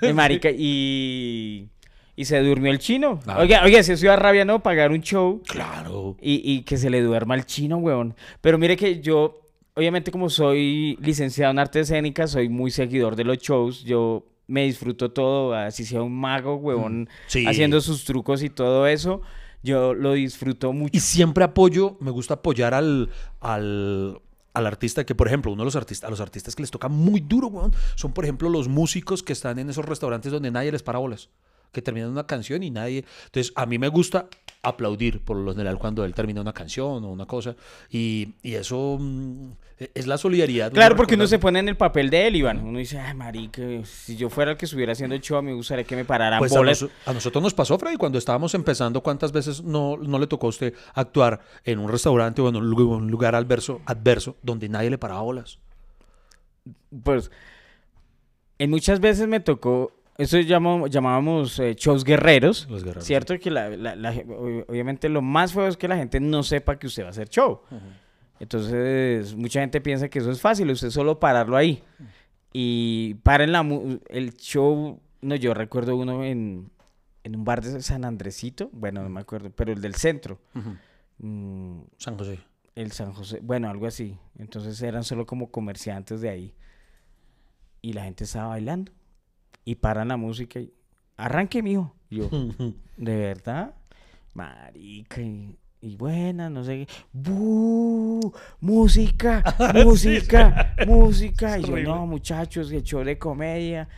[0.00, 1.68] Eh, marica, y,
[2.14, 3.18] y se durmió el chino.
[3.26, 3.38] Ah.
[3.40, 4.62] Oiga, oiga, si eso iba rabia, ¿no?
[4.62, 6.16] Pagar un show Claro.
[6.22, 8.14] y, y que se le duerma al chino, weón.
[8.40, 9.43] Pero mire que yo,
[9.74, 14.64] obviamente como soy licenciado en arte escénica, soy muy seguidor de los shows, yo me
[14.64, 17.46] disfruto todo, así sea un mago, weón, Sí.
[17.46, 19.22] haciendo sus trucos y todo eso,
[19.62, 20.90] yo lo disfruto mucho.
[20.96, 23.08] Y siempre apoyo, me gusta apoyar al,
[23.40, 24.20] al,
[24.52, 26.88] al artista que, por ejemplo, uno de los artistas, a los artistas que les toca
[26.88, 30.70] muy duro, weón, son, por ejemplo, los músicos que están en esos restaurantes donde nadie
[30.70, 31.30] les para bolas.
[31.74, 33.04] Que terminan una canción y nadie.
[33.26, 34.28] Entonces, a mí me gusta
[34.62, 37.54] aplaudir por lo general cuando él termina una canción o una cosa.
[37.90, 39.50] Y, y eso mm,
[39.92, 40.72] es la solidaridad.
[40.72, 42.60] Claro, porque uno se pone en el papel de él, Iván.
[42.64, 45.84] Uno dice, ay, marica, si yo fuera el que estuviera haciendo el show, me gustaría
[45.84, 46.86] que me pararan Pues a, bolas.
[47.04, 50.50] a nosotros nos pasó, Freddy, cuando estábamos empezando, ¿cuántas veces no, no le tocó a
[50.50, 54.88] usted actuar en un restaurante o en un lu- un lugar adverso, adverso donde nadie
[54.88, 55.58] le paraba bolas?
[57.02, 57.30] Pues,
[58.58, 63.04] en muchas veces me tocó, eso llamamos, llamábamos eh, shows guerreros, Los guerreros.
[63.04, 63.38] ¿cierto?
[63.38, 64.10] Que la, la-
[64.68, 67.28] obviamente lo más feo es que la gente no sepa que usted va a hacer
[67.28, 67.60] show.
[68.40, 71.82] Entonces, mucha gente piensa que eso es fácil, usted solo pararlo ahí.
[72.52, 73.66] Y paren la
[74.08, 76.70] el show, no, yo recuerdo uno en,
[77.24, 80.38] en un bar de San Andresito, bueno, no me acuerdo, pero el del centro.
[81.18, 82.40] Mm, San José.
[82.74, 84.18] el San José, bueno, algo así.
[84.38, 86.54] Entonces eran solo como comerciantes de ahí.
[87.82, 88.92] Y la gente estaba bailando.
[89.64, 90.72] Y paran la música y
[91.16, 91.94] arranque, mijo.
[92.10, 92.28] Yo,
[92.96, 93.74] ¿de verdad?
[94.34, 95.20] Marica.
[95.20, 96.92] Y, y buena, no sé qué.
[97.12, 98.32] ¡Bu!
[98.60, 99.42] ¡Música!
[99.84, 100.74] ¡Música!
[100.86, 101.58] ¡Música!
[101.58, 103.88] Y yo, no, muchachos, que show de comedia.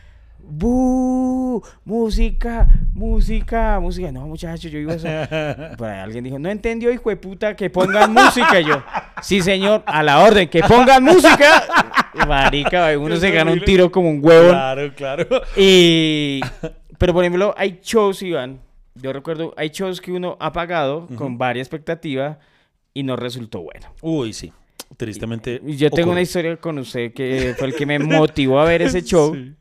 [0.49, 1.61] ¡Bu!
[1.83, 2.67] ¡Música!
[2.93, 3.79] ¡Música!
[3.79, 4.11] ¡Música!
[4.11, 5.75] No, muchachos, yo iba a hacer...
[5.77, 8.59] Por ahí alguien dijo, no entendió, hijo de puta, que pongan música.
[8.61, 8.81] Y yo,
[9.21, 11.65] sí, señor, a la orden, que pongan música.
[12.27, 14.49] Marica, uno se gana un tiro como un huevo.
[14.49, 15.27] Claro, claro.
[15.55, 16.39] Y,
[16.97, 18.59] pero por ejemplo, hay shows, Iván,
[18.95, 22.39] yo recuerdo, hay shows que uno ha pagado con varia expectativa
[22.93, 23.93] y no resultó bueno.
[24.01, 24.51] Uy, sí.
[24.95, 25.61] Tristemente.
[25.65, 26.21] Y yo tengo una ocurre.
[26.21, 29.35] historia con usted que fue el que me motivó a ver ese show.
[29.35, 29.53] Sí.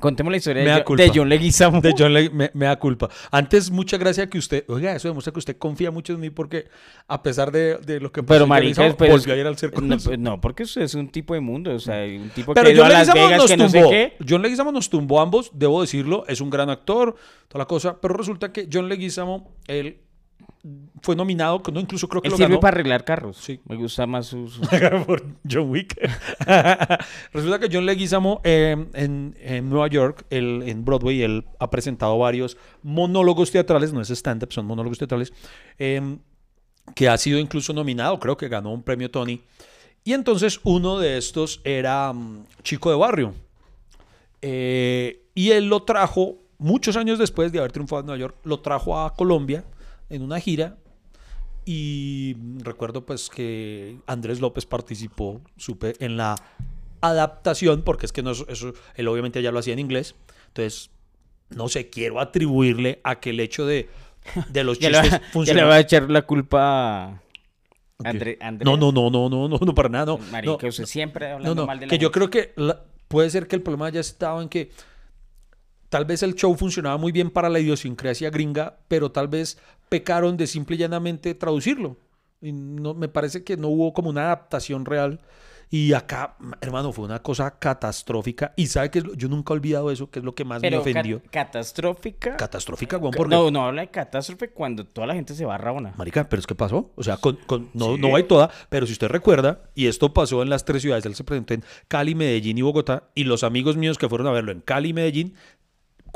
[0.00, 1.04] Contemos la historia de, culpa.
[1.14, 1.80] John Leguizamo.
[1.80, 3.08] De John Le- me, me da culpa.
[3.30, 4.64] Antes, mucha gracia que usted.
[4.68, 6.66] Oiga, eso demuestra que usted confía mucho en mí porque,
[7.08, 9.80] a pesar de, de lo que pasó, Pero marica, volvió a ir al circo.
[9.80, 12.76] no, no, porque usted es un tipo de mundo, o sea, un tipo Pero que
[12.76, 13.90] John a Las Vegas, nos que no sé tumbó.
[13.90, 14.16] qué.
[14.28, 16.24] John Leguizamo nos tumbó ambos, debo decirlo.
[16.28, 17.14] Es un gran actor,
[17.48, 18.00] toda la cosa.
[18.00, 19.98] Pero resulta que John Leguizamo, él
[21.02, 22.60] fue nominado, no, incluso creo que Él lo sirve ganó.
[22.60, 23.36] para arreglar carros.
[23.36, 23.60] Sí.
[23.66, 24.48] Me gusta más su...
[24.48, 24.60] su-
[25.06, 25.94] por John Wick.
[27.32, 32.18] Resulta que John Leguizamo eh, en, en Nueva York, él, en Broadway, él ha presentado
[32.18, 35.32] varios monólogos teatrales, no es stand-up, son monólogos teatrales,
[35.78, 36.18] eh,
[36.94, 39.42] que ha sido incluso nominado, creo que ganó un premio Tony.
[40.04, 43.34] Y entonces uno de estos era mm, Chico de Barrio.
[44.42, 48.60] Eh, y él lo trajo, muchos años después de haber triunfado en Nueva York, lo
[48.60, 49.64] trajo a Colombia
[50.10, 50.76] en una gira
[51.64, 56.36] y recuerdo pues que Andrés López participó, supe, en la
[57.00, 60.14] adaptación, porque es que no, es- eso, él obviamente ya lo hacía en inglés.
[60.48, 60.90] Entonces,
[61.50, 63.88] no sé, quiero atribuirle a que el hecho de,
[64.48, 65.66] de los chistes ya le funcionó.
[65.68, 67.20] va a echar la culpa a
[68.04, 68.38] Andrés.
[68.64, 70.18] No, no, no, no, no, no, no, para nada, no.
[70.18, 72.14] Marica, no, usted siempre no, hablando no, mal de la que yo gente.
[72.14, 74.70] creo que la- puede ser que el problema ya estaba en que
[75.88, 80.36] tal vez el show funcionaba muy bien para la idiosincrasia gringa, pero tal vez pecaron
[80.36, 81.96] de simple y llanamente traducirlo.
[82.40, 85.20] Y no, me parece que no hubo como una adaptación real.
[85.68, 88.52] Y acá, hermano, fue una cosa catastrófica.
[88.54, 91.20] Y sabe que yo nunca he olvidado eso, que es lo que más me ofendió.
[91.24, 92.36] ca- catastrófica.
[92.36, 93.34] Catastrófica, weón, porque...
[93.34, 95.92] no, no habla de catástrofe cuando toda la gente se va a rabona.
[95.96, 96.92] Marica, pero es que pasó.
[96.94, 100.40] O sea, con, con- no, no hay toda, pero si usted recuerda, y esto pasó
[100.42, 103.76] en las tres ciudades, él se presentó en Cali, Medellín y Bogotá, y los amigos
[103.76, 105.34] míos que fueron a verlo en Cali y Medellín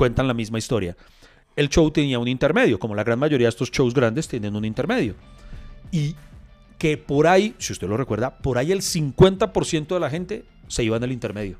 [0.01, 0.97] cuentan la misma historia.
[1.57, 4.65] El show tenía un intermedio, como la gran mayoría de estos shows grandes tienen un
[4.65, 5.15] intermedio.
[5.93, 6.17] Y
[6.79, 10.83] que por ahí, si usted lo recuerda, por ahí el 50% de la gente se
[10.85, 11.59] iba en el intermedio.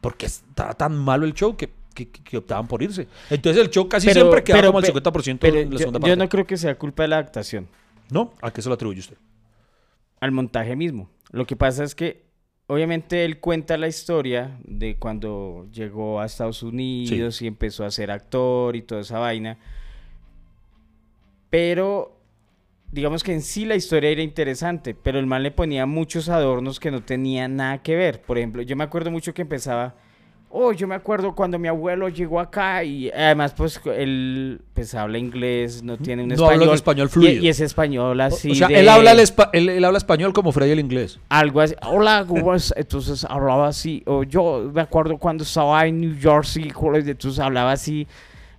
[0.00, 3.06] Porque estaba tan malo el show que, que- que optaban por irse.
[3.28, 5.98] Entonces el show casi siempre quedaba como el pe- 50% pero en la yo, segunda
[5.98, 6.16] yo parte.
[6.16, 7.68] no creo que sea culpa de la adaptación,
[8.10, 8.32] ¿No?
[8.40, 9.16] ¿A qué se lo atribuye usted?
[10.20, 11.10] al montaje mismo.
[11.32, 12.24] Lo que pasa es que,
[12.66, 18.10] obviamente, él cuenta la historia de cuando llegó a Estados Unidos y empezó a ser
[18.10, 19.58] actor y toda esa vaina.
[21.50, 22.18] Pero,
[22.90, 26.80] digamos que en sí la historia era interesante, pero el man le ponía muchos adornos
[26.80, 28.22] que no tenían nada que ver.
[28.22, 29.94] Por ejemplo, yo me acuerdo mucho que empezaba.
[30.54, 35.16] Oh, yo me acuerdo cuando mi abuelo llegó acá y además pues él pues habla
[35.16, 36.68] inglés, no tiene un No habla español.
[36.68, 37.42] un español fluido.
[37.42, 40.34] Y, es español así o sea, de- él, habla el espa- él, él habla español
[40.34, 41.18] como Freddy el inglés.
[41.30, 41.74] algo así.
[41.86, 42.74] Hola, ¿cómo es?
[42.76, 44.02] Entonces hablaba así.
[44.04, 46.70] O yo me acuerdo cuando estaba en New Jersey,
[47.06, 48.06] entonces hablaba así.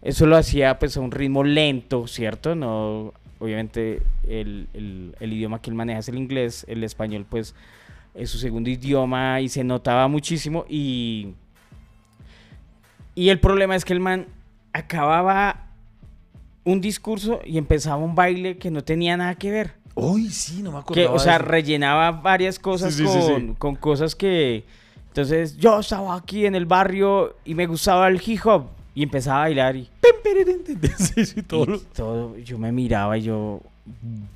[0.02, 2.56] Eso lo hacía pues a un ritmo lento, ¿cierto?
[2.56, 7.54] No, obviamente el, el- el idioma que él maneja es el inglés, el español pues
[8.16, 11.36] es su segundo idioma y se notaba muchísimo y...
[13.16, 14.28] Y el problema es que el man
[14.74, 15.68] acababa
[16.64, 19.74] un discurso y empezaba un baile que no tenía nada que ver.
[19.96, 21.14] Uy, sí, no me Que, acuerdo.
[21.14, 23.56] o sea, rellenaba varias cosas Sí, sí, sí, con, sí.
[23.60, 24.64] con cosas que...
[25.10, 28.66] Entonces, yo estaba aquí en el barrio y me gustaba el hip hop.
[28.96, 29.88] Y empezaba a bailar y,
[30.98, 31.76] sí, sí, todo.
[31.76, 33.62] y todo, yo me miraba y yo,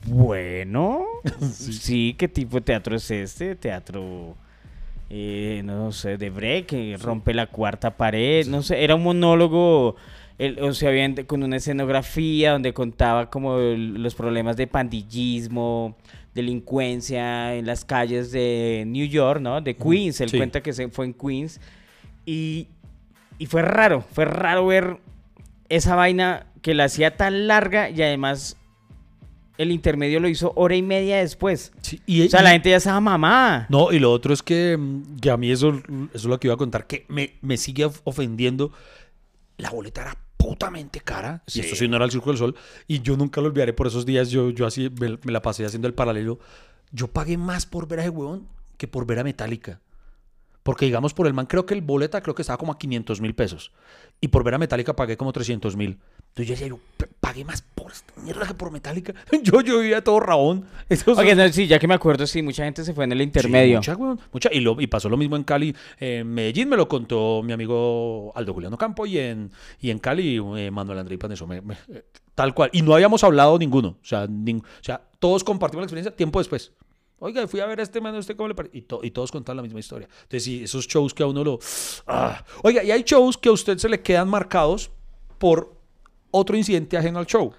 [0.06, 1.06] bueno,
[1.54, 2.16] sí.
[2.18, 3.56] ¿qué tipo de teatro es este?
[3.56, 4.36] Teatro,
[5.10, 9.96] eh, no sé, de break, que rompe la cuarta pared, no sé, era un monólogo,
[10.38, 15.96] el- o sea, bien, con una escenografía donde contaba como el- los problemas de pandillismo,
[16.36, 19.62] delincuencia en las calles de New York, ¿no?
[19.62, 20.38] De Queens, él sí.
[20.38, 21.60] cuenta que se fue en Queens
[22.26, 22.68] y,
[23.40, 24.98] y fue raro, fue raro ver
[25.70, 28.58] esa vaina que la hacía tan larga y además
[29.58, 31.72] el intermedio lo hizo hora y media después.
[31.82, 33.66] Sí, y, O sea, y- la gente ya estaba mamá.
[33.70, 36.48] No, y lo otro es que, mm, que a mí eso, eso es lo que
[36.48, 38.72] iba a contar, que me, me sigue of- ofendiendo.
[39.58, 41.44] La boleta era putamente cara.
[41.54, 42.56] Y esto sí no era el Círculo del Sol.
[42.88, 44.30] Y yo nunca lo olvidaré por esos días.
[44.30, 46.40] Yo, yo así me, me la pasé haciendo el paralelo.
[46.92, 49.82] Yo pagué más por ver a ese huevón que por ver a Metallica.
[50.64, 53.20] Porque digamos, por el man, creo que el boleta creo que estaba como a 500
[53.22, 53.72] mil pesos.
[54.20, 56.00] Y por ver a Metallica pagué como 300 mil.
[56.30, 59.14] Entonces yo decía, yo "P- pagué más por esta mierda que por Metallica.
[59.44, 60.66] Yo, yo vivía todo rabón.
[60.90, 63.20] Esos- Oye, no, sí, ya que me acuerdo, sí, mucha gente se fue en el
[63.20, 63.78] Sí, intermedio.
[63.78, 64.50] mucha, weón, mucha.
[64.52, 65.76] Y, lo, y pasó lo mismo en Cali.
[66.00, 70.38] En Medellín me lo contó mi amigo Aldo Juliano Campo y en, y en Cali
[70.58, 71.46] eh, Manuel André Paneso.
[71.48, 72.04] Me- me- eh,
[72.36, 72.70] tal cual.
[72.74, 73.90] Y no habíamos hablado ninguno.
[74.02, 76.72] O sea, nin- o sea, todos compartimos la experiencia tiempo después.
[77.20, 78.78] Oiga, fui a ver a este man, ¿usted cómo le parece?
[78.78, 80.08] Y, to- y todos contaban la misma historia.
[80.24, 81.60] Entonces, sí, esos shows que a uno lo...
[82.06, 82.44] ah.
[82.64, 84.92] Oiga, y hay shows que a usted se le quedan marcados
[85.40, 85.74] por
[86.32, 87.54] otro incidente ajeno al show.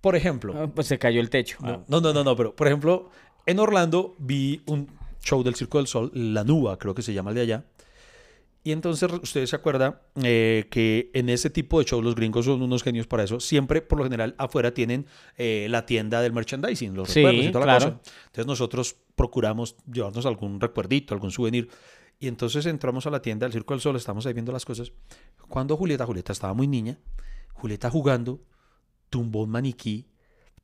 [0.00, 0.54] Por ejemplo...
[0.56, 1.58] Ah, Pues se cayó el techo.
[1.62, 1.78] Ah.
[1.86, 3.10] No, no, no, no, pero por ejemplo,
[3.46, 4.88] en Orlando vi un
[5.22, 7.64] show del Circo del Sol, La Nuba, creo que se llama el de allá.
[8.62, 12.60] Y entonces ustedes se acuerdan eh, que en ese tipo de shows los gringos son
[12.60, 13.40] unos genios para eso.
[13.40, 15.06] Siempre, por lo general, afuera tienen
[15.38, 17.98] eh, la tienda del merchandising, los Sí, recuerdos y toda la claro.
[17.98, 18.10] cosa.
[18.26, 21.70] Entonces nosotros procuramos llevarnos algún recuerdito, algún souvenir.
[22.18, 24.92] Y entonces entramos a la tienda del Circo del Sol, estamos ahí viendo las cosas.
[25.48, 26.98] Cuando Julieta, Julieta estaba muy niña,
[27.54, 28.42] Julieta jugando,
[29.08, 30.06] tumbó un maniquí,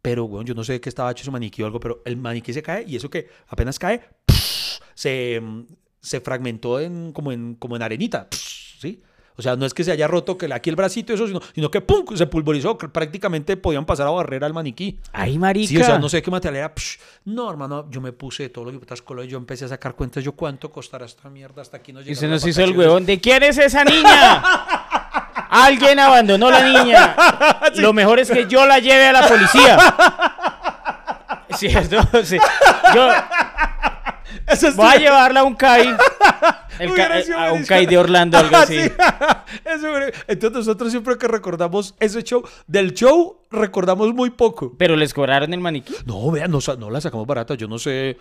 [0.02, 2.52] pero bueno, yo no sé qué estaba hecho ese maniquí o algo, pero el maniquí
[2.52, 4.02] se cae y eso que apenas cae,
[4.94, 5.64] se, mm,
[6.06, 9.02] se fragmentó en, como, en, como en arenita, ¿sí?
[9.38, 11.70] O sea, no es que se haya roto que aquí el bracito, eso, sino, sino
[11.70, 12.06] que ¡pum!
[12.16, 14.98] se pulverizó, prácticamente podían pasar a barrer al maniquí.
[15.12, 15.68] Ay, marica.
[15.68, 16.74] Sí, o sea, no sé qué material era.
[16.74, 19.94] Psh, no, hermano, yo me puse todo lo que putas colores, yo empecé a sacar
[19.94, 22.16] cuentas, yo cuánto costará esta mierda hasta aquí no Y llega.
[22.20, 23.04] se nos hizo el huevón.
[23.04, 24.42] ¿De quién es esa niña?
[25.50, 27.16] Alguien abandonó la niña.
[27.76, 29.76] Lo mejor es que yo la lleve a la policía.
[31.56, 32.24] ¿Cierto?
[32.24, 32.38] Sí.
[32.94, 33.08] Yo
[34.46, 35.96] Eso es- voy a llevarla a un CAI.
[36.78, 37.64] El sido a un.
[37.64, 38.80] CAI de Orlando, algo Ah, así.
[38.80, 38.90] sí.
[39.64, 39.86] Eso.
[40.28, 44.74] Entonces nosotros siempre que recordamos ese show, del show recordamos muy poco.
[44.76, 45.94] Pero les cobraron el maniquí.
[46.04, 47.54] No, vean, no, no la sacamos barata.
[47.54, 48.16] Yo no sé,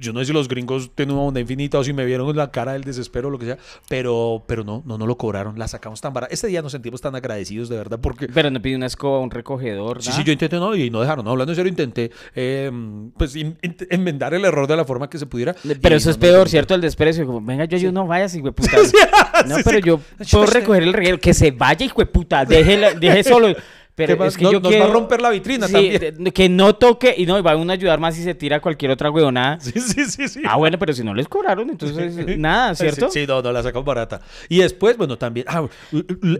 [0.00, 2.50] yo no sé si los gringos tienen una onda infinita o si me vieron la
[2.50, 5.58] cara del desespero o lo que sea, pero, pero no, no, no lo cobraron.
[5.58, 6.32] La sacamos tan barata.
[6.32, 9.30] Ese día nos sentimos tan agradecidos, de verdad, porque Pero no pidió una escoba, un
[9.30, 10.02] recogedor.
[10.02, 10.20] Sí, nada.
[10.20, 12.70] sí, yo intenté, no, y no dejaron, no, hablando en serio, intenté, eh,
[13.16, 15.54] pues, in- in- enmendar el error de la forma que se pudiera.
[15.80, 16.48] Pero eso no es peor.
[16.48, 16.74] ¿cierto?
[16.74, 17.26] El desprecio.
[17.26, 18.70] Como, venga, yo, yo no vayas, hijo de puta.
[19.46, 21.18] No, pero yo puedo recoger el reguero.
[21.18, 22.44] Que se vaya, hijo de puta.
[22.44, 23.54] Deje, deje solo.
[24.06, 24.84] Pero es que No- yo nos quiero...
[24.84, 26.32] va a romper la vitrina Sí, también.
[26.32, 27.14] Que no toque.
[27.18, 29.58] Y no, y va a uno a ayudar más si se tira cualquier otra huevonada.
[29.60, 30.42] Sí, sí, sí, sí.
[30.46, 33.10] Ah, bueno, pero si no les cobraron, entonces nada, ¿cierto?
[33.10, 34.20] Sí, sí, no, no, la sacamos barata.
[34.48, 35.66] Y después, bueno, también, ah,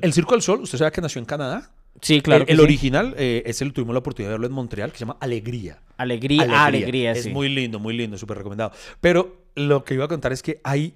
[0.01, 1.71] el Circo del Sol, usted sabe que nació en Canadá.
[2.01, 2.43] Sí, claro.
[2.43, 2.65] el que el sí.
[2.65, 5.81] original, eh, ese lo tuvimos la oportunidad de verlo en Montreal, que se llama Alegría.
[5.99, 7.31] Alegría, ah, alegría, Es sí.
[7.31, 8.73] muy lindo, muy lindo, súper recomendado.
[9.03, 10.95] Pero lo que iba a contar es que hay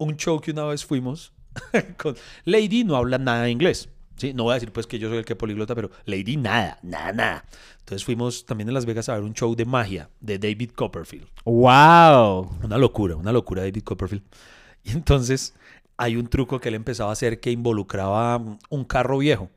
[0.00, 1.32] un show que una vez fuimos
[1.96, 3.88] con Lady, no habla nada de inglés.
[4.16, 4.32] ¿sí?
[4.34, 7.12] No voy a decir pues que yo soy el que poliglota, pero Lady nada, nada,
[7.12, 7.44] nada.
[7.80, 11.28] Entonces fuimos también en Las Vegas a ver un show de magia de David Copperfield.
[11.44, 12.50] ¡Wow!
[12.62, 14.24] Una locura, una locura David Copperfield.
[14.84, 15.54] Y entonces
[15.98, 19.50] hay un truco que él empezaba a hacer que involucraba un carro viejo.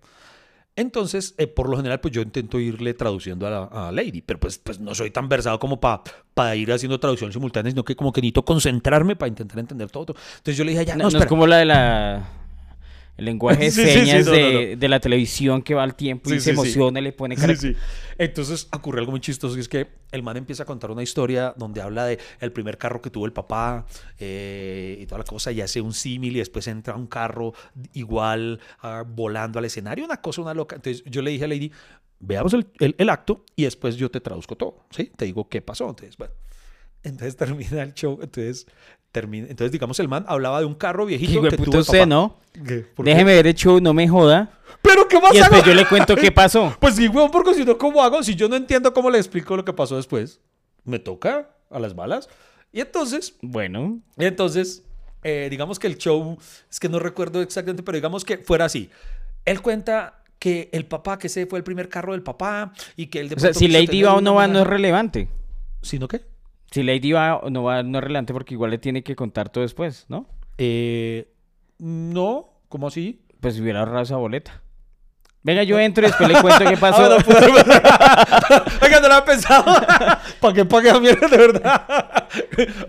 [0.76, 4.40] Entonces, eh, por lo general, pues yo intento irle traduciendo a, la- a Lady, pero
[4.40, 8.12] pues, pues no soy tan versado como para ir haciendo traducción simultánea, sino que como
[8.12, 10.16] que necesito concentrarme para intentar entender todo.
[10.38, 12.28] Entonces yo le dije, ya, No, no, no es como la de la...
[13.16, 15.84] El lenguaje de Sí, sí, sí, señas no, no, de, de la televisión que va
[15.84, 17.56] al tiempo y se emociona y le pone cara...
[17.56, 17.76] sí.
[18.18, 21.54] Entonces ocurre algo muy chistoso, que es que el man empieza a contar una historia
[21.58, 23.86] donde habla de el primer carro que tuvo el papá
[24.20, 27.54] eh, y toda la cosa, y hace un símil y después entra un carro
[27.94, 30.76] igual ah, volando al escenario, una cosa, una loca.
[30.76, 31.72] Entonces yo le dije a Lady,
[32.20, 35.12] veamos el, el- el acto y después yo te traduzco todo, ¿sí?
[35.16, 35.90] Te digo qué pasó.
[35.90, 36.34] Entonces, bueno.
[37.04, 38.66] Entonces termina el show, entonces...
[39.14, 42.06] Termina, entonces, digamos, el man hablaba de un carro viejito que hijueputa tuvo usted, papá.
[42.08, 42.40] ¿no?
[42.52, 42.88] ¿Qué?
[42.98, 44.60] Déjeme ver el show, no me joda.
[44.82, 45.70] ¿Pero qué más Y después hago?
[45.70, 46.76] yo le cuento qué pasó.
[46.80, 48.24] Pues sí, weón, porque si no, ¿cómo hago?
[48.24, 50.42] Si yo no entiendo cómo le explico lo que pasó después,
[50.84, 52.28] me toca a las balas.
[52.72, 54.84] Y entonces, Bueno, y entonces,
[55.24, 56.36] eh, digamos que el show,
[56.72, 58.90] es que no recuerdo exactamente, pero digamos que fuera así.
[59.46, 63.20] Él cuenta que el papá, que ese fue el primer carro del papá y que
[63.20, 65.30] él de o sea, si Lady va o no va, no es relevante.
[65.84, 66.33] ¿Sino qué?
[66.74, 69.62] Si Lady va no va, no es relevante porque igual le tiene que contar todo
[69.62, 70.26] después, ¿no?
[70.58, 71.32] Eh,
[71.78, 73.22] no, ¿cómo así?
[73.40, 74.60] Pues si hubiera ahorrado esa boleta.
[75.44, 77.04] Venga, yo entro y después le cuento qué pasó.
[77.04, 77.44] Ah, no, pues,
[78.82, 79.66] Oiga, no lo había pensado.
[80.40, 82.28] ¿Para qué pague a mierda, de verdad?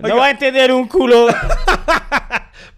[0.00, 1.26] No va a entender un culo.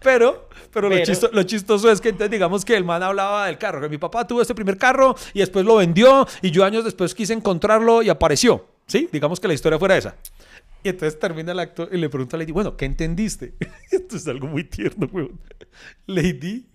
[0.01, 3.87] Pero, pero, lo chistoso es que entonces digamos que el man hablaba del carro, que
[3.87, 7.31] mi papá tuvo este primer carro y después lo vendió y yo años después quise
[7.31, 8.65] encontrarlo y apareció.
[8.87, 9.09] ¿Sí?
[9.11, 10.15] Digamos que la historia fuera esa.
[10.87, 13.55] Y entonces termina el acto y le pregunta a Lady, bueno, ¿qué entendiste?
[13.91, 15.37] Esto es algo muy tierno, weón.
[16.05, 16.65] Lady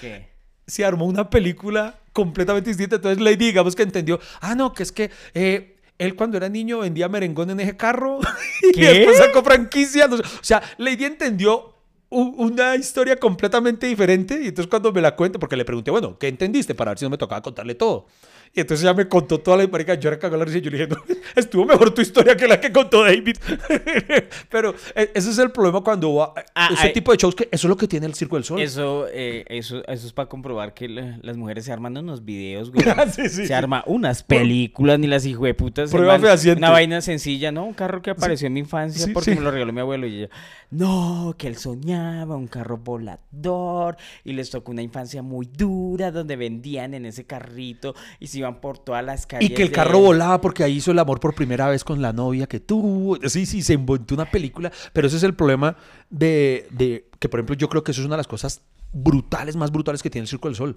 [0.00, 0.28] ¿Qué?
[0.66, 2.96] se armó una película completamente distinta.
[2.96, 6.80] Entonces Lady, digamos que entendió, ah, no, que es que eh, él cuando era niño
[6.80, 8.18] vendía merengón en ese carro
[8.72, 8.86] y ¿Qué?
[8.92, 10.08] después sacó franquicia.
[10.08, 10.24] no sé.
[10.24, 11.76] O sea, Lady entendió
[12.08, 16.26] una historia completamente diferente y entonces cuando me la cuenta, porque le pregunté, bueno, ¿qué
[16.26, 16.74] entendiste?
[16.74, 18.08] Para ver si no me tocaba contarle todo.
[18.52, 20.70] Y entonces ya me contó toda la marica, yo era cagado la risa y yo
[20.72, 20.96] le dije, no,
[21.36, 23.36] estuvo mejor tu historia que la que contó David.
[24.50, 27.66] Pero eh, ese es el problema cuando va, Ah, ese tipo de shows, que eso
[27.66, 28.60] es lo que tiene el Circo del Sol.
[28.60, 32.70] Eso, eh, eso, eso es para comprobar que la- las mujeres se arman unos videos,
[32.72, 32.84] güey.
[33.14, 33.52] Sí, sí, se sí.
[33.52, 35.90] arma unas películas, ni las hijueputas.
[35.90, 36.52] Prueba hermano.
[36.56, 37.64] Una vaina sencilla, ¿no?
[37.64, 40.06] Un carro que apareció en mi infancia porque me lo regaló mi abuelo.
[40.06, 40.28] Y ella,
[40.70, 46.36] no, que él soñaba un carro volador y les tocó una infancia muy dura donde
[46.36, 49.50] vendían en ese carrito y se iban por todas las calles.
[49.50, 52.02] Y que el de- carro volaba porque ahí hizo el amor por primera vez con
[52.02, 53.16] la novia que tuvo.
[53.28, 54.70] Sí, sí, se inventó una película.
[54.92, 55.76] Pero ese es el problema
[56.10, 58.62] de, de que, por ejemplo, yo creo que eso es una de las cosas
[58.92, 60.76] brutales, más brutales que tiene el Circo del Sol.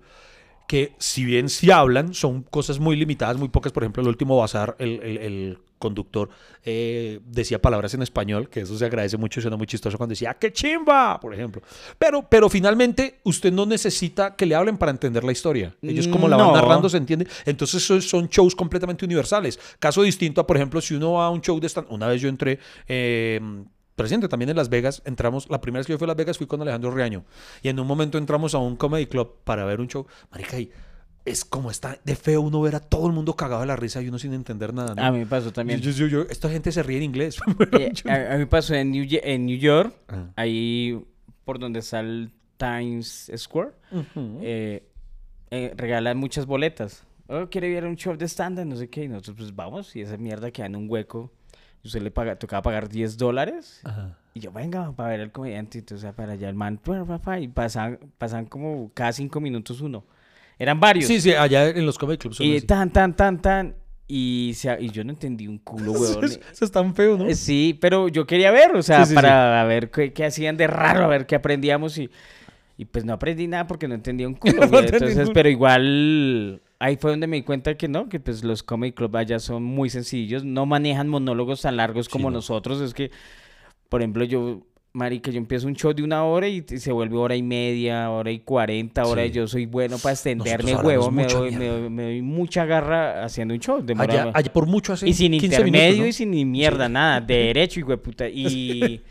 [0.68, 3.72] Que si bien sí hablan, son cosas muy limitadas, muy pocas.
[3.72, 6.30] Por ejemplo, el último bazar, el, el- el conductor
[6.64, 10.30] eh, decía palabras en español, que eso se agradece mucho, suena muy chistoso cuando decía,
[10.32, 11.20] "¡Ah, ¡qué chimba!
[11.20, 11.62] Por ejemplo.
[12.00, 15.76] Pero, pero finalmente, usted no necesita que le hablen para entender la historia.
[15.82, 16.56] Ellos como la van No.
[16.56, 17.28] narrando se entiende.
[17.46, 19.60] Entonces son shows completamente universales.
[19.80, 22.22] Caso distinto a, por ejemplo, si uno va a un show de stand Una vez
[22.22, 23.42] yo entré, eh,
[23.96, 26.38] presente también en Las Vegas, entramos, la primera vez que yo fui a Las Vegas
[26.38, 27.24] fui con Alejandro Riaño.
[27.62, 30.06] Y en un momento entramos a un comedy club para ver un show.
[30.32, 30.72] Marica, y
[31.26, 34.02] es como está de feo uno ver a todo el mundo cagado de la risa
[34.02, 34.94] y uno sin entender nada.
[34.96, 35.02] ¿no?
[35.04, 35.80] A mí me pasó también.
[35.80, 37.38] Yo- yo- yo- esta gente se ríe en inglés.
[37.72, 40.32] Eh, a, mí me pasó en New, Ye- en New York, Ah.
[40.36, 41.02] ahí
[41.46, 43.72] por donde está el Times Square,
[44.42, 44.90] eh,
[45.52, 47.06] eh, regalan muchas boletas.
[47.28, 49.04] Oh, quiere ver un show de stand-up, no sé qué.
[49.04, 51.32] Y nosotros, pues vamos, y esa mierda queda en un hueco
[51.84, 53.82] Y usted le paga, tocaba pagar 10 dólares.
[53.84, 54.18] Ajá.
[54.34, 55.80] Y yo, venga, para ver al comediante.
[55.80, 56.80] Entonces, para allá el man,
[57.40, 60.06] y pasaban, pasaban como cada cinco minutos uno.
[60.58, 61.06] Eran varios.
[61.06, 62.66] Sí, sí, allá en los comedy clubs y así.
[62.66, 63.76] tan, tan, tan, tan.
[64.08, 66.24] Y, se- y yo no entendí un culo, weón.
[66.24, 67.28] Eso, eso es tan feo, ¿no?
[67.28, 70.56] Eh, Sí, pero yo quería ver, o sea, Sí, sí, para ver qué, qué hacían
[70.58, 72.10] de raro, a ver qué aprendíamos y,
[72.78, 74.86] y pues no aprendí nada porque no entendía un culo, No güey.
[74.88, 78.92] Entonces, pero igual ahí fue donde me di cuenta que no, que pues los comedy
[78.92, 82.38] club allá son muy sencillos, no manejan monólogos tan largos como no.
[82.38, 83.10] nosotros, es que,
[83.88, 87.38] por ejemplo, yo, marica, yo empiezo un show de una hora y se vuelve hora
[87.38, 91.52] y media, hora y cuarenta, hora y yo soy bueno para extenderme, huevo, me doy,
[91.56, 93.78] me, doy, me doy mucha garra haciendo un show.
[93.78, 96.08] Allá, demora- allá por mucho hace y sin 15 intermedio minutos, ¿no?
[96.08, 98.26] y sin ni mierda, nada, de derecho y puta.
[98.34, 99.02] Y,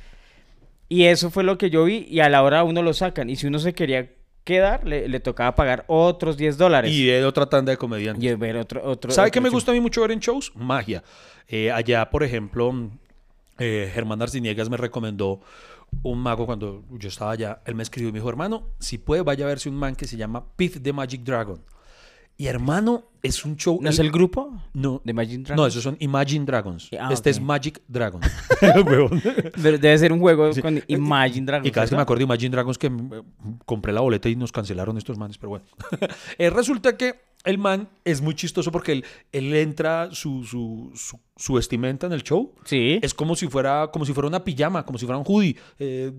[0.91, 3.31] y eso fue lo que yo vi y a la hora uno lo sacan.
[3.31, 4.11] Y si uno se quería
[4.45, 6.93] quedar, le, le tocaba pagar otros 10 dólares.
[6.93, 8.25] Y de otra tanda de comediantes.
[8.25, 10.53] Y ver otro, otro ¿Sabe qué me gusta a mí mucho ver en shows?
[10.55, 11.03] Magia.
[11.49, 12.73] Eh, allá, por ejemplo,
[13.59, 15.41] eh, Germán Arciniegas me recomendó
[16.03, 17.61] un mago cuando yo estaba allá.
[17.65, 20.07] Él me escribió y me dijo, hermano, si puede, vaya a verse un man que
[20.07, 21.63] se llama Piff the Magic Dragon.
[22.39, 23.79] Y hermano, es un show...
[23.81, 24.53] ¿No es el grupo?
[24.73, 25.73] No, de Imagine no, Dragons?
[25.73, 26.89] esos son Imagine Dragons.
[26.99, 28.21] Ah, este es Magic Dragon.
[28.85, 29.23] Huevón.
[29.57, 31.69] Debe ser un juego con Imagine Dragons.
[31.69, 33.11] Y cada vez que me acuerdo de Imagine Dragons que mm,
[33.65, 35.65] compré la boleta y nos cancelaron estos manes, pero bueno.
[36.39, 37.15] Eh, resulta que
[37.45, 42.13] el man es muy chistoso porque él, él entra su, su, su, su vestimenta en
[42.15, 42.55] el show.
[42.65, 42.99] Sí.
[43.03, 45.57] Es como si fuera como si fuera una pijama, como si fuera un hoodie.
[45.79, 46.13] Eh,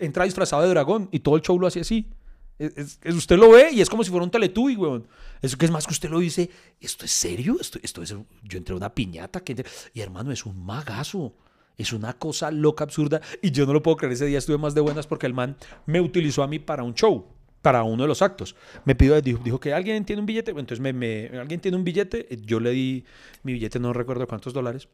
[0.00, 2.10] entra disfrazado de dragón y todo el show lo hace así.
[2.58, 5.06] Es- es- es- usted lo ve y es como si fuera un teletubby, weón.
[5.44, 7.56] Eso que es más que usted lo dice, ¿esto es serio?
[7.60, 9.40] Esto, es, yo entré a una piñata.
[9.40, 9.70] que entre-".
[9.92, 11.34] Y hermano, es un magazo.
[11.76, 13.20] Es una cosa loca, absurda.
[13.42, 14.12] Y yo no lo puedo creer.
[14.12, 16.94] Ese día estuve más de buenas porque el man me utilizó a mí para un
[16.94, 17.26] show,
[17.62, 18.54] para uno de los actos.
[18.84, 20.52] Me pidió, dijo, que alguien tiene un billete.
[20.52, 22.28] Entonces, me- alguien tiene un billete.
[22.44, 23.04] Yo le di
[23.42, 24.88] mi billete, no recuerdo cuántos dólares.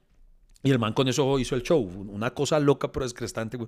[0.62, 1.80] Y el man con eso hizo el show.
[1.80, 3.58] Una cosa loca, pero descrestante.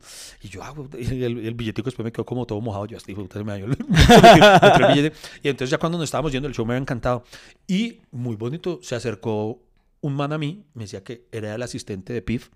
[0.42, 2.86] Y yo, ah, el, el billetico después me quedó como todo mojado.
[2.86, 5.16] Yo puta, se me dañó el billete.
[5.42, 7.24] Y entonces ya cuando nos estábamos yendo, el show me había encantado.
[7.66, 9.62] Y muy bonito, se acercó
[10.02, 12.50] un man a mí, me decía que era el asistente de PIF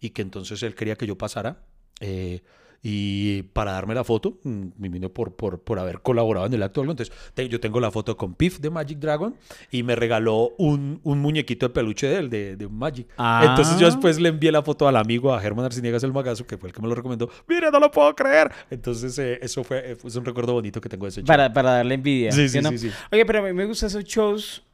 [0.00, 1.64] y que entonces él quería que yo pasara.
[2.00, 2.42] eh,
[2.84, 6.62] y para darme la foto, mm, me vino por, por, por haber colaborado en el
[6.64, 6.80] acto.
[6.80, 9.36] Entonces, te- yo tengo la foto con Piff de Magic Dragon
[9.70, 13.06] y me regaló un, un muñequito de peluche de él, de, de Magic.
[13.16, 13.46] Ah.
[13.50, 16.58] Entonces, yo después le envié la foto al amigo, a Germán Arciniegas el Magazo, que
[16.58, 17.30] fue el que me lo recomendó.
[17.46, 18.50] Mire, no lo puedo creer.
[18.68, 21.26] Entonces, eh, eso fue, eh, fue un recuerdo bonito que tengo de ese show.
[21.28, 22.32] Para, para darle envidia.
[22.32, 22.70] Sí, sí, no?
[22.70, 22.90] sí, sí.
[23.12, 24.64] Oye, pero a mí me gustan esos shows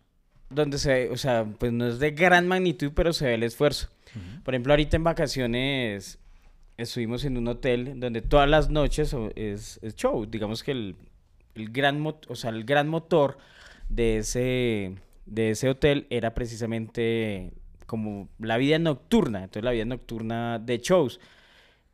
[0.48, 3.42] donde se ve, o sea, pues no es de gran magnitud, pero se ve el
[3.42, 3.88] esfuerzo.
[4.44, 6.18] Por ejemplo, ahorita en vacaciones
[6.78, 10.24] estuvimos en un hotel donde todas las noches es, es show.
[10.24, 10.96] Digamos que el,
[11.54, 13.36] el gran, o sea, el gran motor
[13.88, 14.94] de ese,
[15.26, 17.52] de ese hotel era precisamente
[17.86, 19.40] como la vida nocturna.
[19.40, 21.20] Entonces, la vida nocturna de shows.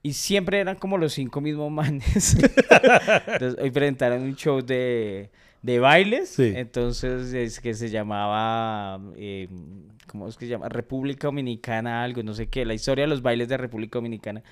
[0.02, 2.36] Y siempre eran como los cinco mismos manes.
[3.26, 5.30] Entonces, hoy presentaron un show de,
[5.62, 6.28] de bailes.
[6.28, 6.52] Sí.
[6.54, 9.00] Entonces, es que se llamaba.
[9.16, 9.48] eh,
[10.06, 10.68] ¿Cómo es que se llama?
[10.68, 12.64] República Dominicana, algo, no sé qué.
[12.64, 14.42] La historia de los bailes de República Dominicana.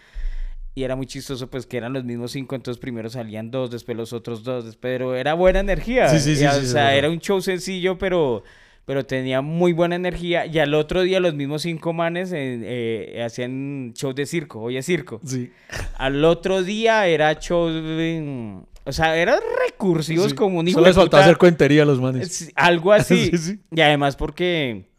[0.74, 2.54] Y era muy chistoso, pues que eran los mismos cinco.
[2.54, 4.64] Entonces, primero salían dos, después los otros dos.
[4.64, 6.08] después- Pero era buena energía.
[6.08, 8.42] Sí, sí, sí, o es sea, era un show sencillo, pero.
[8.84, 10.44] Pero tenía muy buena energía.
[10.46, 14.60] Y al otro día, los mismos cinco manes eh, eh, hacían show de circo.
[14.60, 15.20] Oye, circo.
[15.24, 15.52] Sí.
[15.98, 17.68] Al otro día era show.
[17.68, 19.38] de- O sea, eran
[19.68, 20.34] recursivos Sí.
[20.34, 22.42] como un hijo Solo les faltaba hacer cuentería a los manes.
[22.42, 23.30] Es algo así.
[23.30, 23.60] Sí, sí.
[23.70, 24.90] Y además porque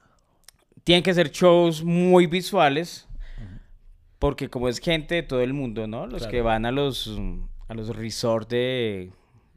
[0.83, 3.07] tienen que ser shows muy visuales.
[4.19, 6.05] Porque como es gente de todo el mundo, ¿no?
[6.07, 6.31] Los Claro.
[6.31, 9.11] que van a los mm, a los resorts de,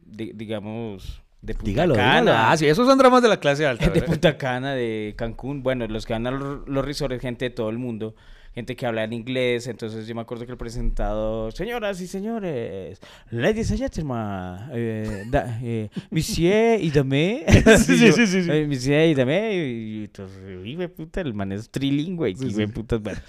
[0.05, 2.33] de- digamos de Punta Dígalo, Cana, dígalo.
[2.37, 3.85] Ah, sí, esos son dramas de la clase alta.
[3.87, 4.07] de ¿verdad?
[4.07, 7.69] Punta Cana, de Cancún, bueno, los que van a los, los resorts, gente de todo
[7.69, 8.15] el mundo,
[8.57, 12.99] gente que habla en inglés, entonces yo me acuerdo que el presentador, señoras y señores,
[13.29, 17.45] ladies and gentlemen, eh, da- eh, monsieur y dame,
[17.77, 18.49] Sí, sí, sí, sí, sí.
[18.67, 22.51] monsieur y dame, y, y entonces, y güey, puta, el man es trilingüe, Sí, y
[22.51, 22.65] sí.
[22.67, 23.19] puta, bueno,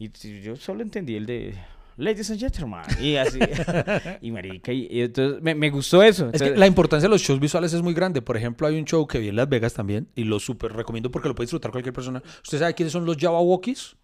[0.00, 0.10] y
[0.42, 1.54] yo solo entendí el de...
[1.98, 3.38] Ladies and gentlemen, y así,
[4.22, 6.24] y marica, y, y entonces me, me gustó eso.
[6.24, 8.20] Es que entonces- la importancia de los shows visuales es muy grande.
[8.22, 11.10] Por ejemplo, hay un show que vi en Las Vegas también y lo súper recomiendo
[11.10, 12.22] porque lo puede disfrutar cualquier persona.
[12.42, 13.94] ¿Usted sabe quiénes son los Walkies?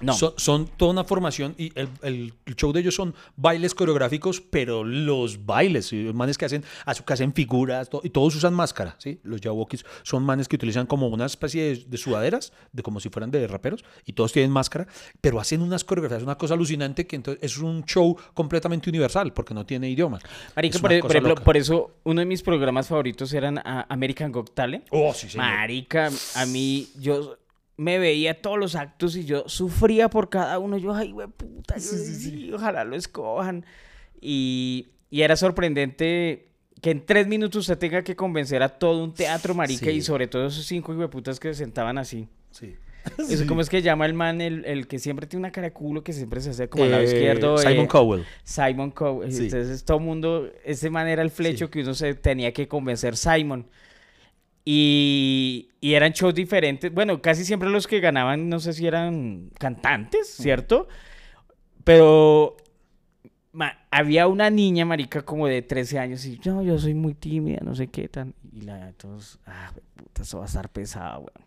[0.00, 0.12] No.
[0.14, 5.44] Son, son toda una formación y el, show de ellos son bailes coreográficos, pero los
[5.44, 6.04] bailes, ¿sí?
[6.04, 6.62] los manes que hacen,
[7.06, 9.20] que hacen figuras y todos usan máscara, ¿sí?
[9.22, 13.08] Los Jawokis son manes que utilizan como una especie de, de sudaderas, de como si
[13.08, 14.86] fueran de raperos, y todos tienen máscara,
[15.20, 19.54] pero hacen unas coreografías, una cosa alucinante que entonces es un show completamente universal porque
[19.54, 20.18] no tiene idioma.
[20.54, 23.86] Marica, Es por, e- por ejemplo, por eso uno de mis programas favoritos eran ah,
[23.88, 24.84] American Got Talent.
[24.90, 25.46] Oh, sí, señor.
[25.46, 27.36] Marica, a mí, yo
[27.76, 30.78] me veía todos los actos y yo sufría por cada uno.
[30.78, 33.64] Yo, ay, güey, puta, yo, sí, ojalá lo escojan.
[34.20, 36.48] Y, y era sorprendente
[36.80, 39.90] que en tres minutos usted tenga que convencer a todo un teatro, marica, Sí.
[39.92, 42.28] y sobre todo esos cinco putas que se sentaban así.
[42.50, 42.74] Sí.
[43.30, 45.72] Eso, ¿Cómo es que llama el man, el, el que siempre tiene una cara de
[45.72, 47.56] culo, que siempre se hace como al lado Eh, izquierdo?
[47.58, 48.24] Simon eh, Cowell.
[48.42, 49.32] Simon Cowell.
[49.32, 49.44] Sí.
[49.44, 51.70] Entonces todo mundo, ese man era el flecho Sí.
[51.70, 53.66] que uno se tenía que convencer Simon.
[54.66, 56.92] Y, y eran shows diferentes.
[56.92, 60.88] Bueno, casi siempre los que ganaban, no sé si eran cantantes, ¿cierto?
[61.84, 62.56] Pero
[63.52, 67.60] ma- había una niña, marica, como de 13 años y no, yo soy muy tímida,
[67.62, 68.34] no sé qué tan.
[68.52, 71.46] Y la de todos, ah, puta, eso va a estar pesado, weón.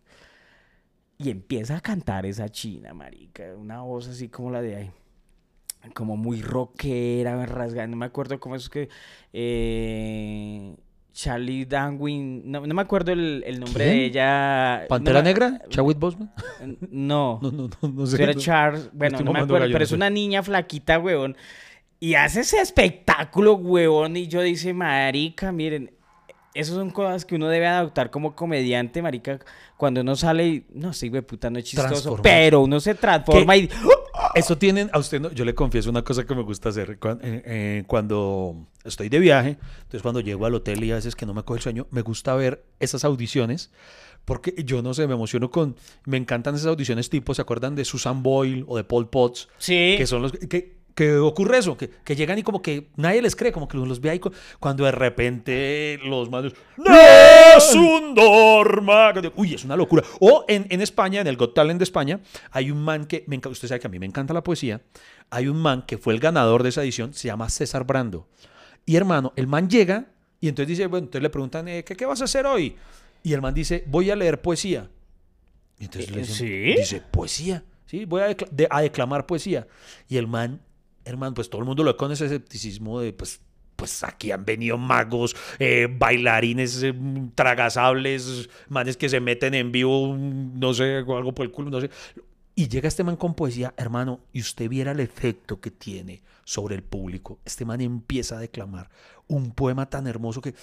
[1.18, 4.92] Y empieza a cantar esa china, marica, una voz así como la de ahí
[5.94, 8.90] como muy rockera, rasgada, no me acuerdo cómo es que...
[9.34, 10.76] eh,
[11.20, 13.98] Charlie Danwin, no, no me acuerdo el, el nombre ¿Quién?
[13.98, 14.86] de ella.
[14.88, 15.62] ¿Pantera no Negra?
[15.68, 16.32] ¿Chadwick Boseman?
[16.92, 18.26] No, No, no, no, no sé.
[18.26, 19.96] no- Charles, bueno, no me acuerdo, gallo, pero es sé.
[19.96, 21.36] una niña flaquita, huevón.
[22.00, 25.92] Y hace ese espectáculo, huevón, y yo dice, marica, miren,
[26.54, 29.40] esas son cosas que uno debe adoptar como comediante, marica,
[29.76, 33.58] cuando uno sale y, no, sí, güey, puta, no es chistoso, pero uno se transforma
[33.58, 33.70] y...
[34.40, 37.20] Eso tienen, a usted no, yo le confieso una cosa que me gusta hacer cuan-
[37.24, 41.26] eh, eh, cuando estoy de viaje, entonces cuando llego al hotel y a veces que
[41.26, 43.72] no me coge el sueño, me gusta ver esas audiciones
[44.26, 45.76] porque yo no sé, me emociono con,
[46.06, 49.48] me encantan esas audiciones tipo, ¿se acuerdan de Susan Boyle o de Paul Potts?
[49.58, 49.96] Sí.
[49.98, 53.36] Que son los que, que ocurre eso, que, que llegan y como que nadie les
[53.36, 54.20] cree, como que los ve ahí
[54.60, 59.14] cuando de repente los manos ¡No es un dorma!
[59.36, 60.04] Uy, es una locura.
[60.20, 62.20] O en, en España, en el Got Talent de España,
[62.52, 64.82] hay un man que, me usted sabe que a mí me encanta la poesía,
[65.30, 68.28] hay un man que fue el ganador de esa edición, se llama César Brando.
[68.86, 70.08] Y hermano, el man llega
[70.42, 72.76] y entonces dice, bueno, entonces le preguntan, eh, ¿qué, ¿qué vas a hacer hoy?
[73.24, 74.90] Y el man dice, voy a leer poesía.
[75.80, 77.64] Y entonces le Eh, dicen, dice, poesía.
[77.86, 79.66] Sí, voy a, decla- de- a declamar poesía.
[80.08, 80.60] Y el man,
[81.06, 83.42] hermano, pues todo el mundo lo ve con ese escepticismo de, pues,
[83.76, 86.94] pues aquí han venido magos, eh, bailarines eh,
[87.36, 91.90] tragasables, manes que se meten en vivo, no sé, algo por el culo, no sé.
[92.56, 96.76] Y llega este man con poesía, hermano, y usted viera el efecto que tiene sobre
[96.76, 97.40] el público.
[97.46, 98.90] Este man empieza a declamar
[99.28, 100.56] un poema tan hermoso que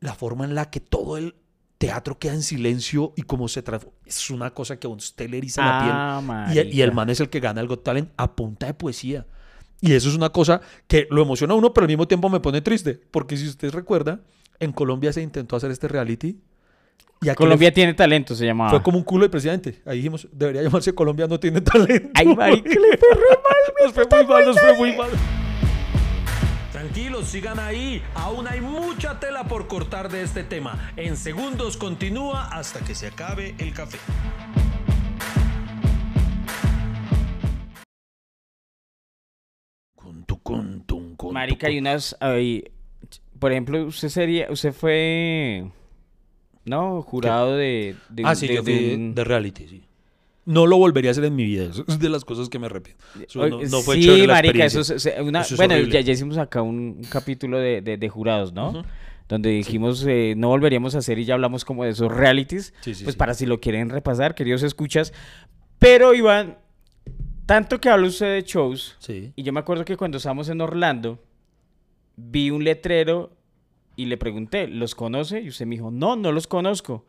[0.00, 1.34] la forma en la que todo el
[1.78, 5.38] teatro queda en silencio y cómo se transforma, es una cosa que a usted le
[5.38, 5.92] eriza la piel.
[5.94, 6.20] Ah,
[6.52, 9.26] Y, y el man es el que gana el Got Talent a punta de poesía.
[9.80, 12.40] Y eso es una cosa que lo emociona a uno, pero al mismo tiempo me
[12.40, 13.00] pone triste.
[13.10, 14.20] Porque si usted recuerda,
[14.58, 16.38] en Colombia se intentó hacer este reality.
[17.20, 18.70] Y Colombia le tiene talento, se fue, llamaba.
[18.70, 19.82] fue como un culo de presidente.
[19.84, 22.10] Ahí dijimos, debería llamarse Colombia no tiene talento.
[22.14, 23.84] Ay, marica, le fue re mal.
[23.84, 25.10] Nos fue muy mal, nos fue muy mal.
[26.72, 28.02] Tranquilos, sigan ahí.
[28.14, 30.92] Aún hay mucha tela por cortar de este tema.
[30.96, 33.98] En segundos continúa hasta que se acabe el café.
[41.28, 42.16] Cun, Marica, tu, hay unas.
[43.38, 44.48] por ejemplo, usted sería.
[44.50, 45.66] Usted fue.
[46.64, 47.02] ¿No?
[47.02, 47.94] Jurado de.
[48.10, 49.82] de- Ah, sí, de- yo fui un- de reality, sí.
[50.44, 51.64] No lo volvería a hacer en mi vida.
[51.64, 53.04] Eso es de las cosas que me arrepiento.
[53.26, 56.38] Eso no, fue sí, la marica, eso es, una- Eso es bueno, ya, ya hicimos
[56.38, 58.82] acá un, un capítulo de, de- de jurados, ¿no?
[59.28, 62.72] Donde dijimos eh, no volveríamos a hacer y ya hablamos como de esos realities.
[62.80, 65.12] Sí, sí, pues para si lo quieren repasar, queridos escuchas.
[65.78, 66.56] Pero Iván,
[67.48, 69.32] tanto que habla usted de shows, Sí.
[69.34, 71.18] y yo me acuerdo que cuando estábamos en Orlando,
[72.14, 73.30] vi un letrero
[73.96, 75.40] y le pregunté, ¿los conoce?
[75.40, 77.06] Y usted me dijo, no, no los conozco.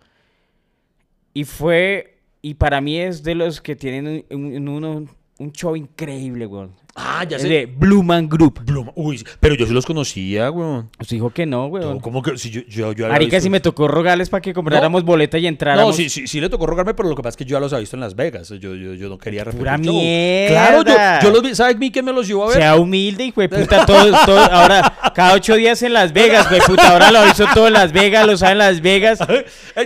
[1.34, 5.10] Y fue, y para mí es de los que tienen un, un-
[5.40, 6.72] un show increíble, weón.
[7.02, 7.48] Ah, ya Es sé.
[7.48, 8.60] de Blue Man Group.
[8.96, 10.90] Uy, pero yo sí los conocía, weón.
[11.00, 12.00] Usted dijo que no, weón.
[12.02, 12.38] ¿Cómo que?
[12.38, 15.38] Si yo, yo, yo había Marica, visto- si me tocó rogarles para que compráramos boleta
[15.38, 15.92] y entráramos.
[15.92, 17.60] No, sí, sí, sí le tocó rogarme, pero lo que pasa es que yo ya
[17.62, 18.50] los había visto en Las Vegas.
[18.50, 19.94] Yo, yo, yo no quería repetir Pura show.
[19.94, 20.50] mierda.
[20.50, 20.84] Claro,
[21.22, 21.56] yo, yo los vi.
[21.56, 22.58] ¿Sabes mí quién me los llevó a ver?
[22.58, 26.62] Sea humilde, hijo de puta, todo, todo, ahora, cada ocho días en Las Vegas, güey,
[26.62, 29.20] puta, ahora lo hizo todo en Las Vegas, lo sabe en Las Vegas.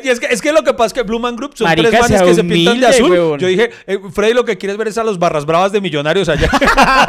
[0.04, 1.90] Y es que, es que lo que pasa es que Blue Man Group son Marica,
[1.90, 3.12] tres manes sea que se pintan de humilde, azul.
[3.12, 3.40] huevón.
[3.40, 6.28] Yo dije, eh, Freddy, lo que quieres ver es a los barras bravas de millonarios
[6.30, 6.50] allá.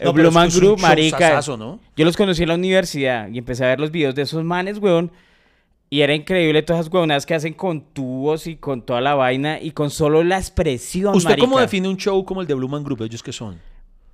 [0.00, 1.40] El No, Blue Man es Group, marica.
[1.40, 4.78] Yo los conocí en la universidad y empecé a ver los videos de esos manes,
[4.78, 5.10] weón.
[5.92, 9.60] Y era increíble todas esas huevonadas que hacen con tubos y con toda la vaina
[9.60, 12.84] y con solo la expresión, ¿Usted cómo define un show como el de Blue Man
[12.84, 13.02] Group?
[13.02, 13.58] ¿Ellos qué son?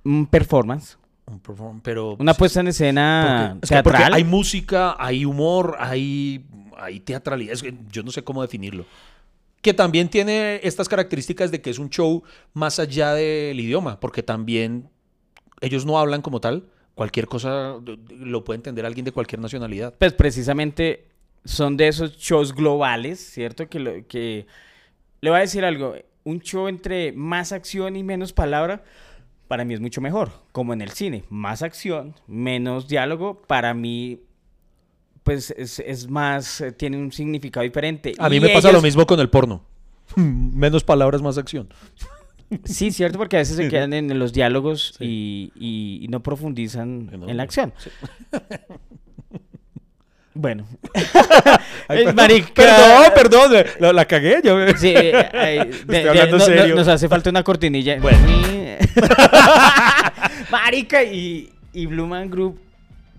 [0.03, 0.97] Un performance.
[1.27, 4.13] Un perform- pero, Una sí, puesta en escena porque- es que porque teatral.
[4.15, 6.43] hay música, hay humor, hay,
[6.79, 7.53] hay teatralidad.
[7.53, 8.85] Es que yo no sé cómo definirlo.
[9.67, 14.23] Que también tiene estas características de que es un show más allá del idioma, porque
[14.23, 14.89] también
[15.59, 16.69] ellos no hablan como tal.
[16.95, 17.75] Cualquier cosa
[18.17, 19.93] lo puede entender alguien de cualquier nacionalidad.
[19.99, 21.09] Pues precisamente
[21.43, 23.67] son de esos shows globales, ¿cierto?
[23.67, 24.47] Que, lo- que
[25.19, 25.95] le voy a decir algo.
[26.23, 28.85] un show entre más acción y menos palabra,
[29.49, 30.31] para mí es mucho mejor.
[30.53, 34.21] Como en el cine, más acción, menos diálogo, para mí
[35.27, 38.13] pues es, es más, eh, tiene un significado diferente.
[38.17, 39.61] A mí Y me pasa lo mismo con el porno.
[40.15, 41.67] Menos palabras, más acción.
[42.63, 45.03] Sí, cierto, porque a veces se quedan en los diálogos Sí.
[45.03, 45.51] y,
[45.99, 47.73] y- y no profundizan en la acción.
[50.39, 50.67] Bueno.
[51.87, 52.53] Ay, perdón, marica.
[52.53, 54.39] Perdón, perdón, eh, la, la cagué.
[54.43, 55.57] Yo, Sí, eh, ay,
[55.87, 56.75] de- de- hablando no- no- serio.
[56.75, 57.97] nos hace falta una cortinilla.
[60.51, 62.59] Marica, y, y Blue Man Group,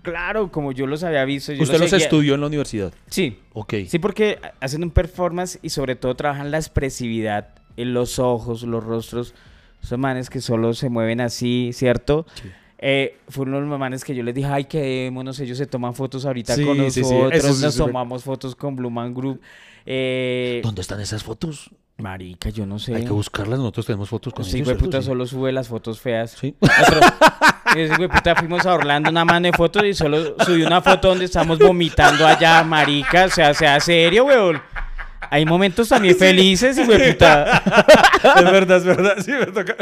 [0.09, 1.53] claro, como yo los había visto.
[1.53, 2.93] yo Usted los estudió en la universidad.
[3.09, 3.73] Sí, Ok.
[3.87, 8.83] sí, porque hacen un performance y sobre todo trabajan la expresividad en los ojos, los
[8.83, 9.33] rostros.
[9.81, 12.25] Son manes que solo se mueven así, ¿cierto?
[12.35, 12.49] Sí.
[12.81, 16.55] Eh, fueron unos manes que yo les dije, ay, quedémonos, ellos se toman fotos ahorita
[16.55, 19.41] Sí, con sí, sí, nosotros, sí nos tomamos fotos con Blue Man Group.
[19.85, 21.69] Eh, ¿Dónde están esas fotos?
[21.97, 22.95] marica, yo no sé.
[22.95, 23.59] Hay que buscarlas.
[23.59, 24.67] Nosotros tenemos fotos con Sí, ellos.
[24.69, 24.85] ¿cierto?
[24.85, 25.07] puta, Sí.
[25.07, 26.31] solo sube las fotos feas.
[26.31, 26.55] Sí.
[27.75, 31.09] ese güey, puta, fuimos a Orlando una mano de fotos y solo subió una foto
[31.09, 33.25] donde estamos vomitando allá, marica.
[33.25, 34.61] O sea, sea serio, weón.
[35.31, 37.61] Hay momentos también felices y, güey, puta.
[38.37, 39.15] es verdad, es verdad.
[39.19, 39.75] Sí, me toca.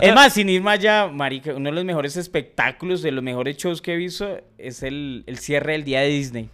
[0.00, 3.56] Es más, sin ir más allá, marica, uno de los mejores espectáculos, de los mejores
[3.56, 6.48] shows que he visto es el, el cierre del día de Disney.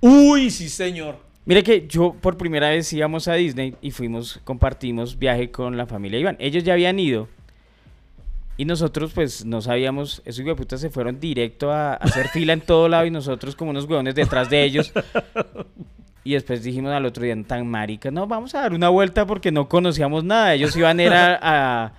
[0.00, 1.16] Uy, sí, señor.
[1.44, 5.86] Mire que yo por primera vez íbamos a Disney y fuimos, compartimos viaje con la
[5.86, 6.36] familia Iván.
[6.38, 7.26] Ellos ya habían ido.
[8.58, 12.60] Y nosotros pues no sabíamos, esos putas se fueron directo a, a hacer fila en
[12.60, 14.92] todo lado y nosotros como unos huevones detrás de ellos.
[16.24, 19.50] Y después dijimos al otro día, tan marica, no, vamos a dar una vuelta porque
[19.52, 20.52] no conocíamos nada.
[20.54, 21.92] Ellos iban era a...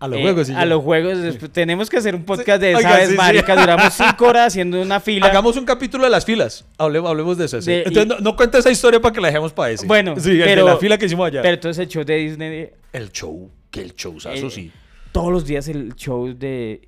[0.00, 0.46] A los eh, juegos.
[0.46, 0.64] sí, a ya.
[0.64, 1.18] los juegos.
[1.18, 3.54] Después, tenemos que hacer un podcast de esa Oiga, vez, sí, marica.
[3.54, 5.26] Duramos cinco horas haciendo una fila.
[5.26, 6.64] Hagamos un capítulo de las filas.
[6.78, 7.60] Hablemos, hablemos de eso.
[7.60, 9.86] De- Entonces, y- no, no cuenta esa historia para que la dejemos para ese.
[9.86, 11.42] Bueno, sí, el de pero- la fila que hicimos allá.
[11.42, 12.70] Pero entonces el show de Disney...
[12.94, 14.72] el show, que el showzazo, Eh, sí.
[15.12, 16.82] Todos los días el show de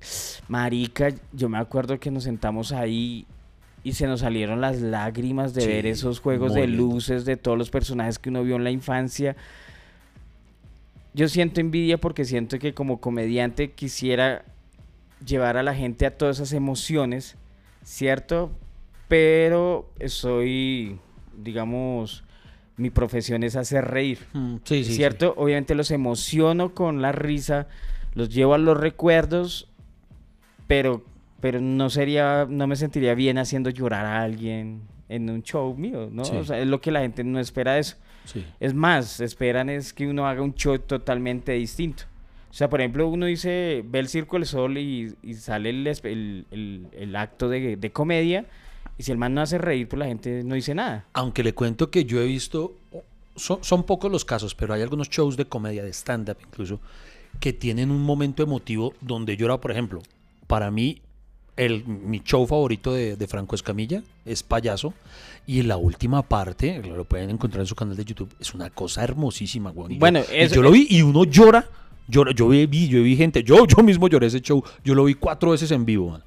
[0.47, 3.25] Marica, yo me acuerdo que nos sentamos ahí
[3.83, 7.57] y se nos salieron las lágrimas de Sí, ver esos juegos de luces de todos
[7.57, 9.35] los personajes que uno vio en la infancia.
[11.13, 14.45] Yo siento envidia porque siento que como comediante quisiera
[15.25, 17.35] llevar a la gente a todas esas emociones,
[17.83, 18.51] ¿cierto?
[19.07, 20.97] Pero soy,
[21.37, 22.23] digamos,
[22.77, 24.19] mi profesión es hacer reír.
[24.33, 24.95] Mm, sí, sí.
[24.95, 25.33] ¿Cierto?
[25.37, 27.67] Obviamente los emociono con la risa,
[28.13, 29.67] los llevo a los recuerdos,
[30.67, 31.03] pero,
[31.39, 36.09] pero no sería, no me sentiría bien haciendo llorar a alguien en un show mío,
[36.11, 36.25] ¿no?
[36.25, 36.35] Sí.
[36.35, 37.97] O sea, es lo que la gente no espera de eso.
[38.25, 38.45] Sí.
[38.59, 42.03] Es más, esperan es que uno haga un show totalmente distinto.
[42.49, 45.87] O sea, por ejemplo, uno dice, ve el Circo del Sol y, y sale el-
[46.51, 48.45] el- el acto de, de comedia,
[48.97, 51.05] y si el man no hace reír, pues la gente no dice nada.
[51.13, 52.75] Aunque le cuento que yo he visto,
[53.35, 56.79] son, son pocos los casos, pero hay algunos shows de comedia, de stand-up incluso,
[57.39, 60.01] que tienen un momento emotivo donde llora, por ejemplo,
[60.47, 61.01] para mí,
[61.57, 64.93] el, mi show favorito de, de Franco Escamilla es Payaso,
[65.45, 68.69] y en la última parte, lo pueden encontrar en su canal de YouTube, es una
[68.69, 70.21] cosa hermosísima, yo- Bueno,
[70.55, 71.67] yo lo vi y uno llora,
[72.07, 75.13] llora yo vi, yo vi gente, yo, yo mismo lloré ese show, yo lo vi
[75.15, 76.23] cuatro veces en vivo, man.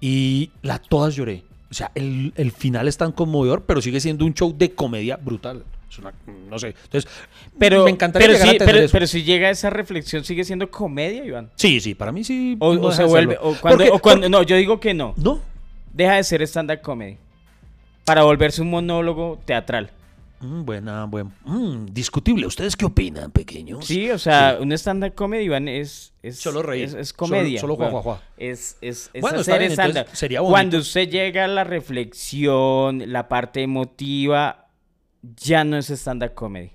[0.00, 1.44] Y la, todas lloré.
[1.70, 5.16] O sea, el, el final es tan conmovedor, pero sigue siendo un show de comedia
[5.16, 5.64] brutal.
[5.94, 6.12] Es una,
[6.50, 6.74] no sé.
[6.84, 7.08] Entonces,
[7.58, 8.92] Pero, me encantaría pero, llegar sí, a tener pero, eso.
[8.92, 11.50] pero si llega a esa reflexión, ¿sigue siendo comedia, Iván?
[11.54, 12.56] sí, sí, para mí sí.
[12.58, 14.92] O, no o se vuelve, o cuando, Porque- o cuando- porque- no, yo digo que
[14.92, 15.14] no.
[15.16, 15.40] No.
[15.92, 17.16] Deja de ser stand-up comedy.
[18.04, 19.90] Para volverse un monólogo teatral.
[20.40, 21.32] Mm, buena, buen.
[21.44, 22.46] mm, discutible.
[22.46, 23.86] ¿Ustedes qué opinan, pequeños?
[23.86, 26.84] Sí, o sea, un stand-up comedy, Iván, es, es, Solo reír.
[26.84, 27.60] es, es Solo- comedia.
[27.60, 28.18] solo guau, guau.
[28.36, 30.06] Es, es, es Bueno, hacer stand-up.
[30.48, 34.63] Cuando usted llega a la reflexión, la parte emotiva,
[35.36, 36.70] ya no es stand-up comedy.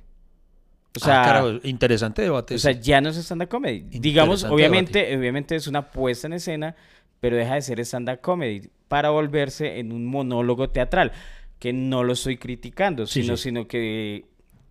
[0.96, 2.56] O sea, ah, carajo, interesante debate.
[2.56, 3.82] O sea, ya no es stand-up comedy.
[4.00, 6.76] Digamos, obviamente, obviamente es una puesta en escena,
[7.20, 11.12] pero deja de ser stand-up comedy para volverse en un monólogo teatral.
[11.60, 13.44] Que no lo estoy criticando, Sí, sino, sí.
[13.44, 14.26] sino que.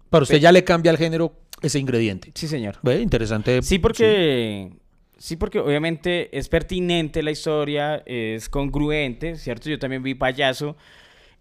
[0.09, 2.33] Para usted ya le cambia al género ese ingrediente.
[2.35, 2.79] Sí, señor.
[2.83, 3.01] ¿Ve?
[3.01, 3.61] Interesante.
[3.62, 4.70] Sí, porque.
[5.18, 9.68] Sí, porque obviamente es pertinente la historia, es congruente, ¿cierto?
[9.68, 10.76] Yo también vi payaso.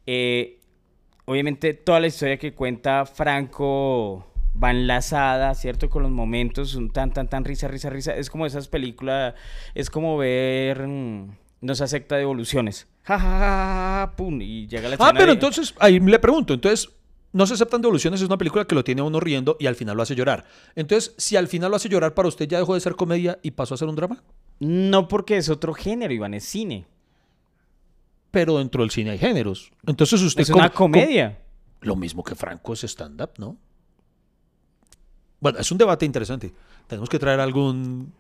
[0.06, 0.57] Eh,
[1.28, 4.26] obviamente toda la historia que cuenta Franco
[4.62, 5.90] va enlazada, ¿cierto?
[5.90, 8.16] Con los momentos, un tan, tan, tan risa, risa, risa.
[8.16, 9.36] Es como esas películas,
[9.76, 11.30] es como ver, mm,
[11.62, 12.88] no se acepta devoluciones.
[13.04, 13.40] Ja, ja, ja,
[14.08, 16.90] ja, pum, y llega la Ah, pero de- entonces, ahí le pregunto, entonces,
[17.34, 19.76] no se aceptan devoluciones, es una película que lo tiene a uno riendo y al
[19.76, 20.46] final lo hace llorar.
[20.76, 23.52] Entonces, si al final lo hace llorar, para usted ya dejó de ser comedia y
[23.52, 24.24] pasó a ser un drama,
[24.60, 26.88] No porque es otro género, Iván, es cine.
[28.38, 29.72] Pero dentro del cine hay géneros.
[29.88, 30.44] Entonces usted...
[30.44, 31.40] Es una com- com- comedia.
[31.82, 33.58] Lo mismo que Franco es stand-up, ¿no?
[35.40, 36.54] Bueno, es un debate interesante.
[36.86, 38.14] Tenemos que traer algún...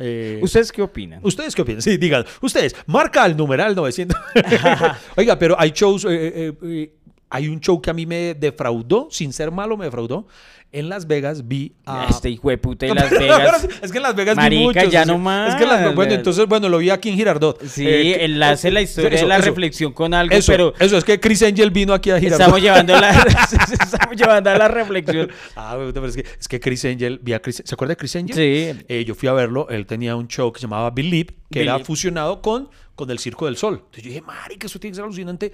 [0.00, 1.20] eh, ¿Ustedes qué opinan?
[1.22, 1.82] ¿Ustedes qué opinan?
[1.82, 2.24] Sí, digan.
[2.42, 4.18] Ustedes, marca el numeral 900.
[5.16, 6.04] Oiga, pero hay shows.
[6.04, 6.96] eh, eh,
[7.28, 10.26] hay un show que a mí me defraudó, sin ser malo, me defraudó.
[10.72, 12.06] En Las Vegas vi a.
[12.08, 13.66] Este hijo de puta de Las Vegas.
[13.82, 15.08] es que en Las Vegas vi Marica, muchos, ya sí.
[15.08, 15.50] no más.
[15.50, 17.60] Es que Las Bueno, entonces, bueno, lo vi aquí en Girardot.
[17.64, 19.46] Sí, Eh, enlace la historia eso, de la eso.
[19.46, 22.40] reflexión con algo, Eso, pero eso, es que Chris Angel vino aquí a Girardot.
[22.40, 23.10] estamos llevando la
[23.82, 25.28] estamos llevando a la reflexión.
[25.56, 28.14] Ah, pero es que, es que Chris Angel, vi a Chris, ¿se acuerda de Chris
[28.16, 28.36] Angel?
[28.36, 28.84] Sí.
[28.88, 31.80] Eh, yo fui a verlo, él tenía un show que se llamaba Believe, que era
[31.80, 33.74] fusionado con, con el Circo del Sol.
[33.78, 35.50] Entonces yo dije, marica, eso tiene que ser alucinante.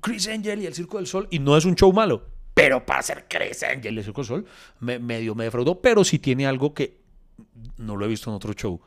[0.00, 2.24] Chris Angel y el Circo del Sol, y no es un show malo.
[2.54, 4.46] Pero para ser Chris Angel del Sol,
[4.80, 7.00] me, medio me defraudó, pero sí tiene algo que
[7.78, 8.80] no lo he visto en otro show.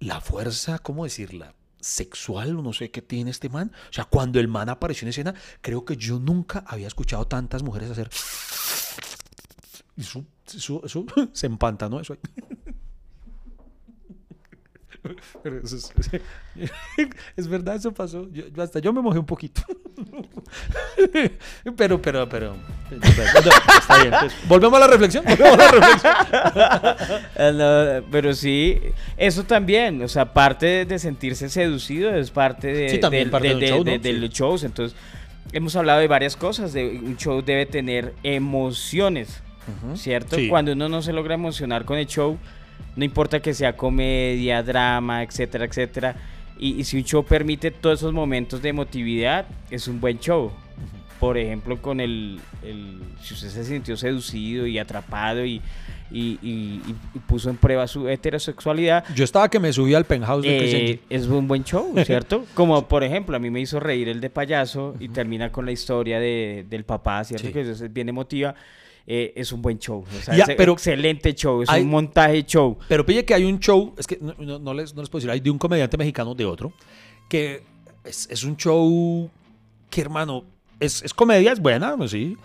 [0.00, 1.54] La fuerza, ¿cómo decirla?
[1.80, 3.72] sexual no sé qué tiene este man.
[3.88, 7.62] O sea, cuando el man apareció en escena, creo que yo nunca había escuchado tantas
[7.62, 8.10] mujeres hacer...
[9.96, 12.20] Eso, eso, se empantanó eso ahí.
[15.42, 15.92] Pero eso es,
[17.36, 18.28] es verdad, eso pasó.
[18.32, 19.62] Yo, hasta yo me mojé un poquito.
[21.76, 22.56] Pero, pero, pero.
[22.90, 24.14] Está bien.
[24.20, 25.24] pues, volvemos a la reflexión.
[25.24, 26.14] Volvemos a la reflexión.
[27.36, 28.78] Ah, no, pero sí,
[29.16, 33.54] eso también, o sea, parte de, sentirse seducido es parte de, Sí, también del- parte
[33.54, 33.98] de show, ¿no?
[33.98, 34.64] de los shows.
[34.64, 34.96] Entonces,
[35.52, 36.72] hemos hablado de varias cosas.
[36.72, 39.42] De, un show debe tener emociones,
[39.94, 40.36] ¿cierto?
[40.36, 40.48] Sí.
[40.48, 42.38] Cuando uno no se logra emocionar con el show,
[42.96, 46.16] no importa que sea comedia, drama, etcétera, etcétera.
[46.58, 50.50] Y, y si un show permite todos esos momentos de emotividad, es un buen show.
[51.18, 55.60] Por ejemplo, con el, el- Si usted se sintió seducido y atrapado y,
[56.10, 60.04] y- y- y- y puso en prueba su heterosexualidad, Yo estaba que me subí al
[60.06, 62.44] penthouse de eh, es un buen show, ¿cierto?
[62.54, 65.72] Como por ejemplo, a mí me hizo reír el de payaso y termina con la
[65.72, 67.46] historia de, del papá, ¿cierto?
[67.48, 67.52] Sí.
[67.52, 68.54] Que eso es bien emotiva.
[69.12, 71.88] Eh, es un buen show, o sea, Ya, es pero excelente show, es hay- un
[71.90, 72.78] montaje show.
[72.88, 75.18] Pero pille que hay un show, es que no, no- no les, no les puedo
[75.20, 76.72] decir, hay de un comediante mexicano de otro,
[77.28, 77.64] que
[78.04, 79.28] es, es un show
[79.90, 80.44] que, hermano,
[80.78, 82.36] es, es comedia, es buena, pues sí,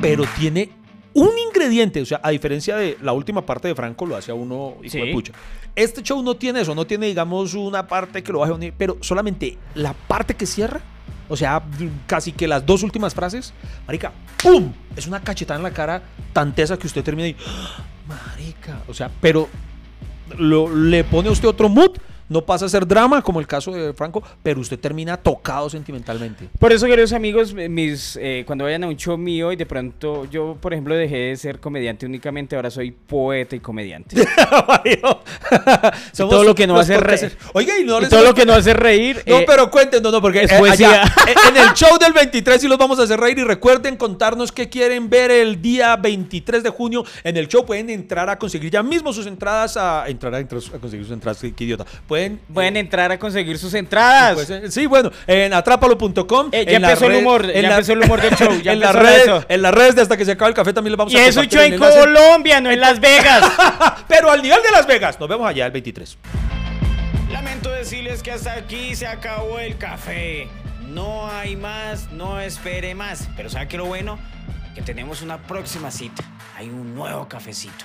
[0.00, 0.70] pero tiene
[1.12, 4.34] un ingrediente, o sea, a diferencia de la última parte de Franco, lo hace a
[4.34, 5.00] uno de Sí.
[5.12, 5.32] pucha.
[5.76, 9.58] Este show no tiene eso, no tiene, digamos, una parte que lo baje pero solamente
[9.74, 10.80] la parte que cierra,
[11.28, 11.62] o sea,
[12.06, 13.52] casi que las dos últimas frases,
[13.86, 14.12] marica,
[14.42, 14.72] ¡pum!
[14.96, 16.02] Es una cachetada en la cara
[16.32, 17.82] tan tesa que usted termina y, ¡ah!
[18.06, 19.48] marica, o sea, pero
[20.38, 21.92] lo- le pone a usted otro mood,
[22.28, 26.48] no pasa a ser drama como el caso de Franco, pero usted termina tocado sentimentalmente.
[26.58, 30.24] Por eso, queridos amigos, mis, eh, cuando vayan a un show mío y de pronto
[30.30, 34.16] yo, por ejemplo, dejé de ser comediante únicamente, ahora soy poeta y comediante.
[36.12, 37.36] Somos todo lo que no hace reír.
[37.52, 39.22] Oiga, y no Y todo lo que no hace reír.
[39.26, 41.02] No, eh, pero cuéntenos, no, porque es eh, poesía.
[41.02, 41.14] allá,
[41.48, 44.68] en el show del 23 sí los vamos a hacer reír y recuerden contarnos qué
[44.68, 47.64] quieren ver el día 23 de junio en el show.
[47.64, 51.14] Pueden entrar a conseguir ya mismo sus entradas a entrar a, entrar a conseguir sus
[51.14, 51.84] entradas, qué, qué idiota.
[52.06, 54.34] Pueden Pueden eh, entrar a conseguir sus entradas.
[54.34, 56.48] pues, eh, sí, bueno, en atrápalo.com.
[56.52, 58.34] Eh, ya en la empezó el red- humor, en ya la- empezó el humor del
[58.36, 59.44] show, ya en, las redes, eso.
[59.48, 61.26] en las redes de hasta que se acabe el café también les vamos y a
[61.26, 61.78] es un show el en.
[61.78, 63.44] Colombia, no en Las Vegas.
[64.08, 66.18] Pero al nivel de Las Vegas, nos vemos allá el 23.
[67.32, 70.48] Lamento decirles que hasta aquí se acabó el café.
[70.88, 73.28] No hay más, no espere más.
[73.36, 74.18] Pero ¿sabe qué lo bueno?
[74.74, 76.22] Que tenemos una próxima cita.
[76.56, 77.84] Hay un nuevo cafecito.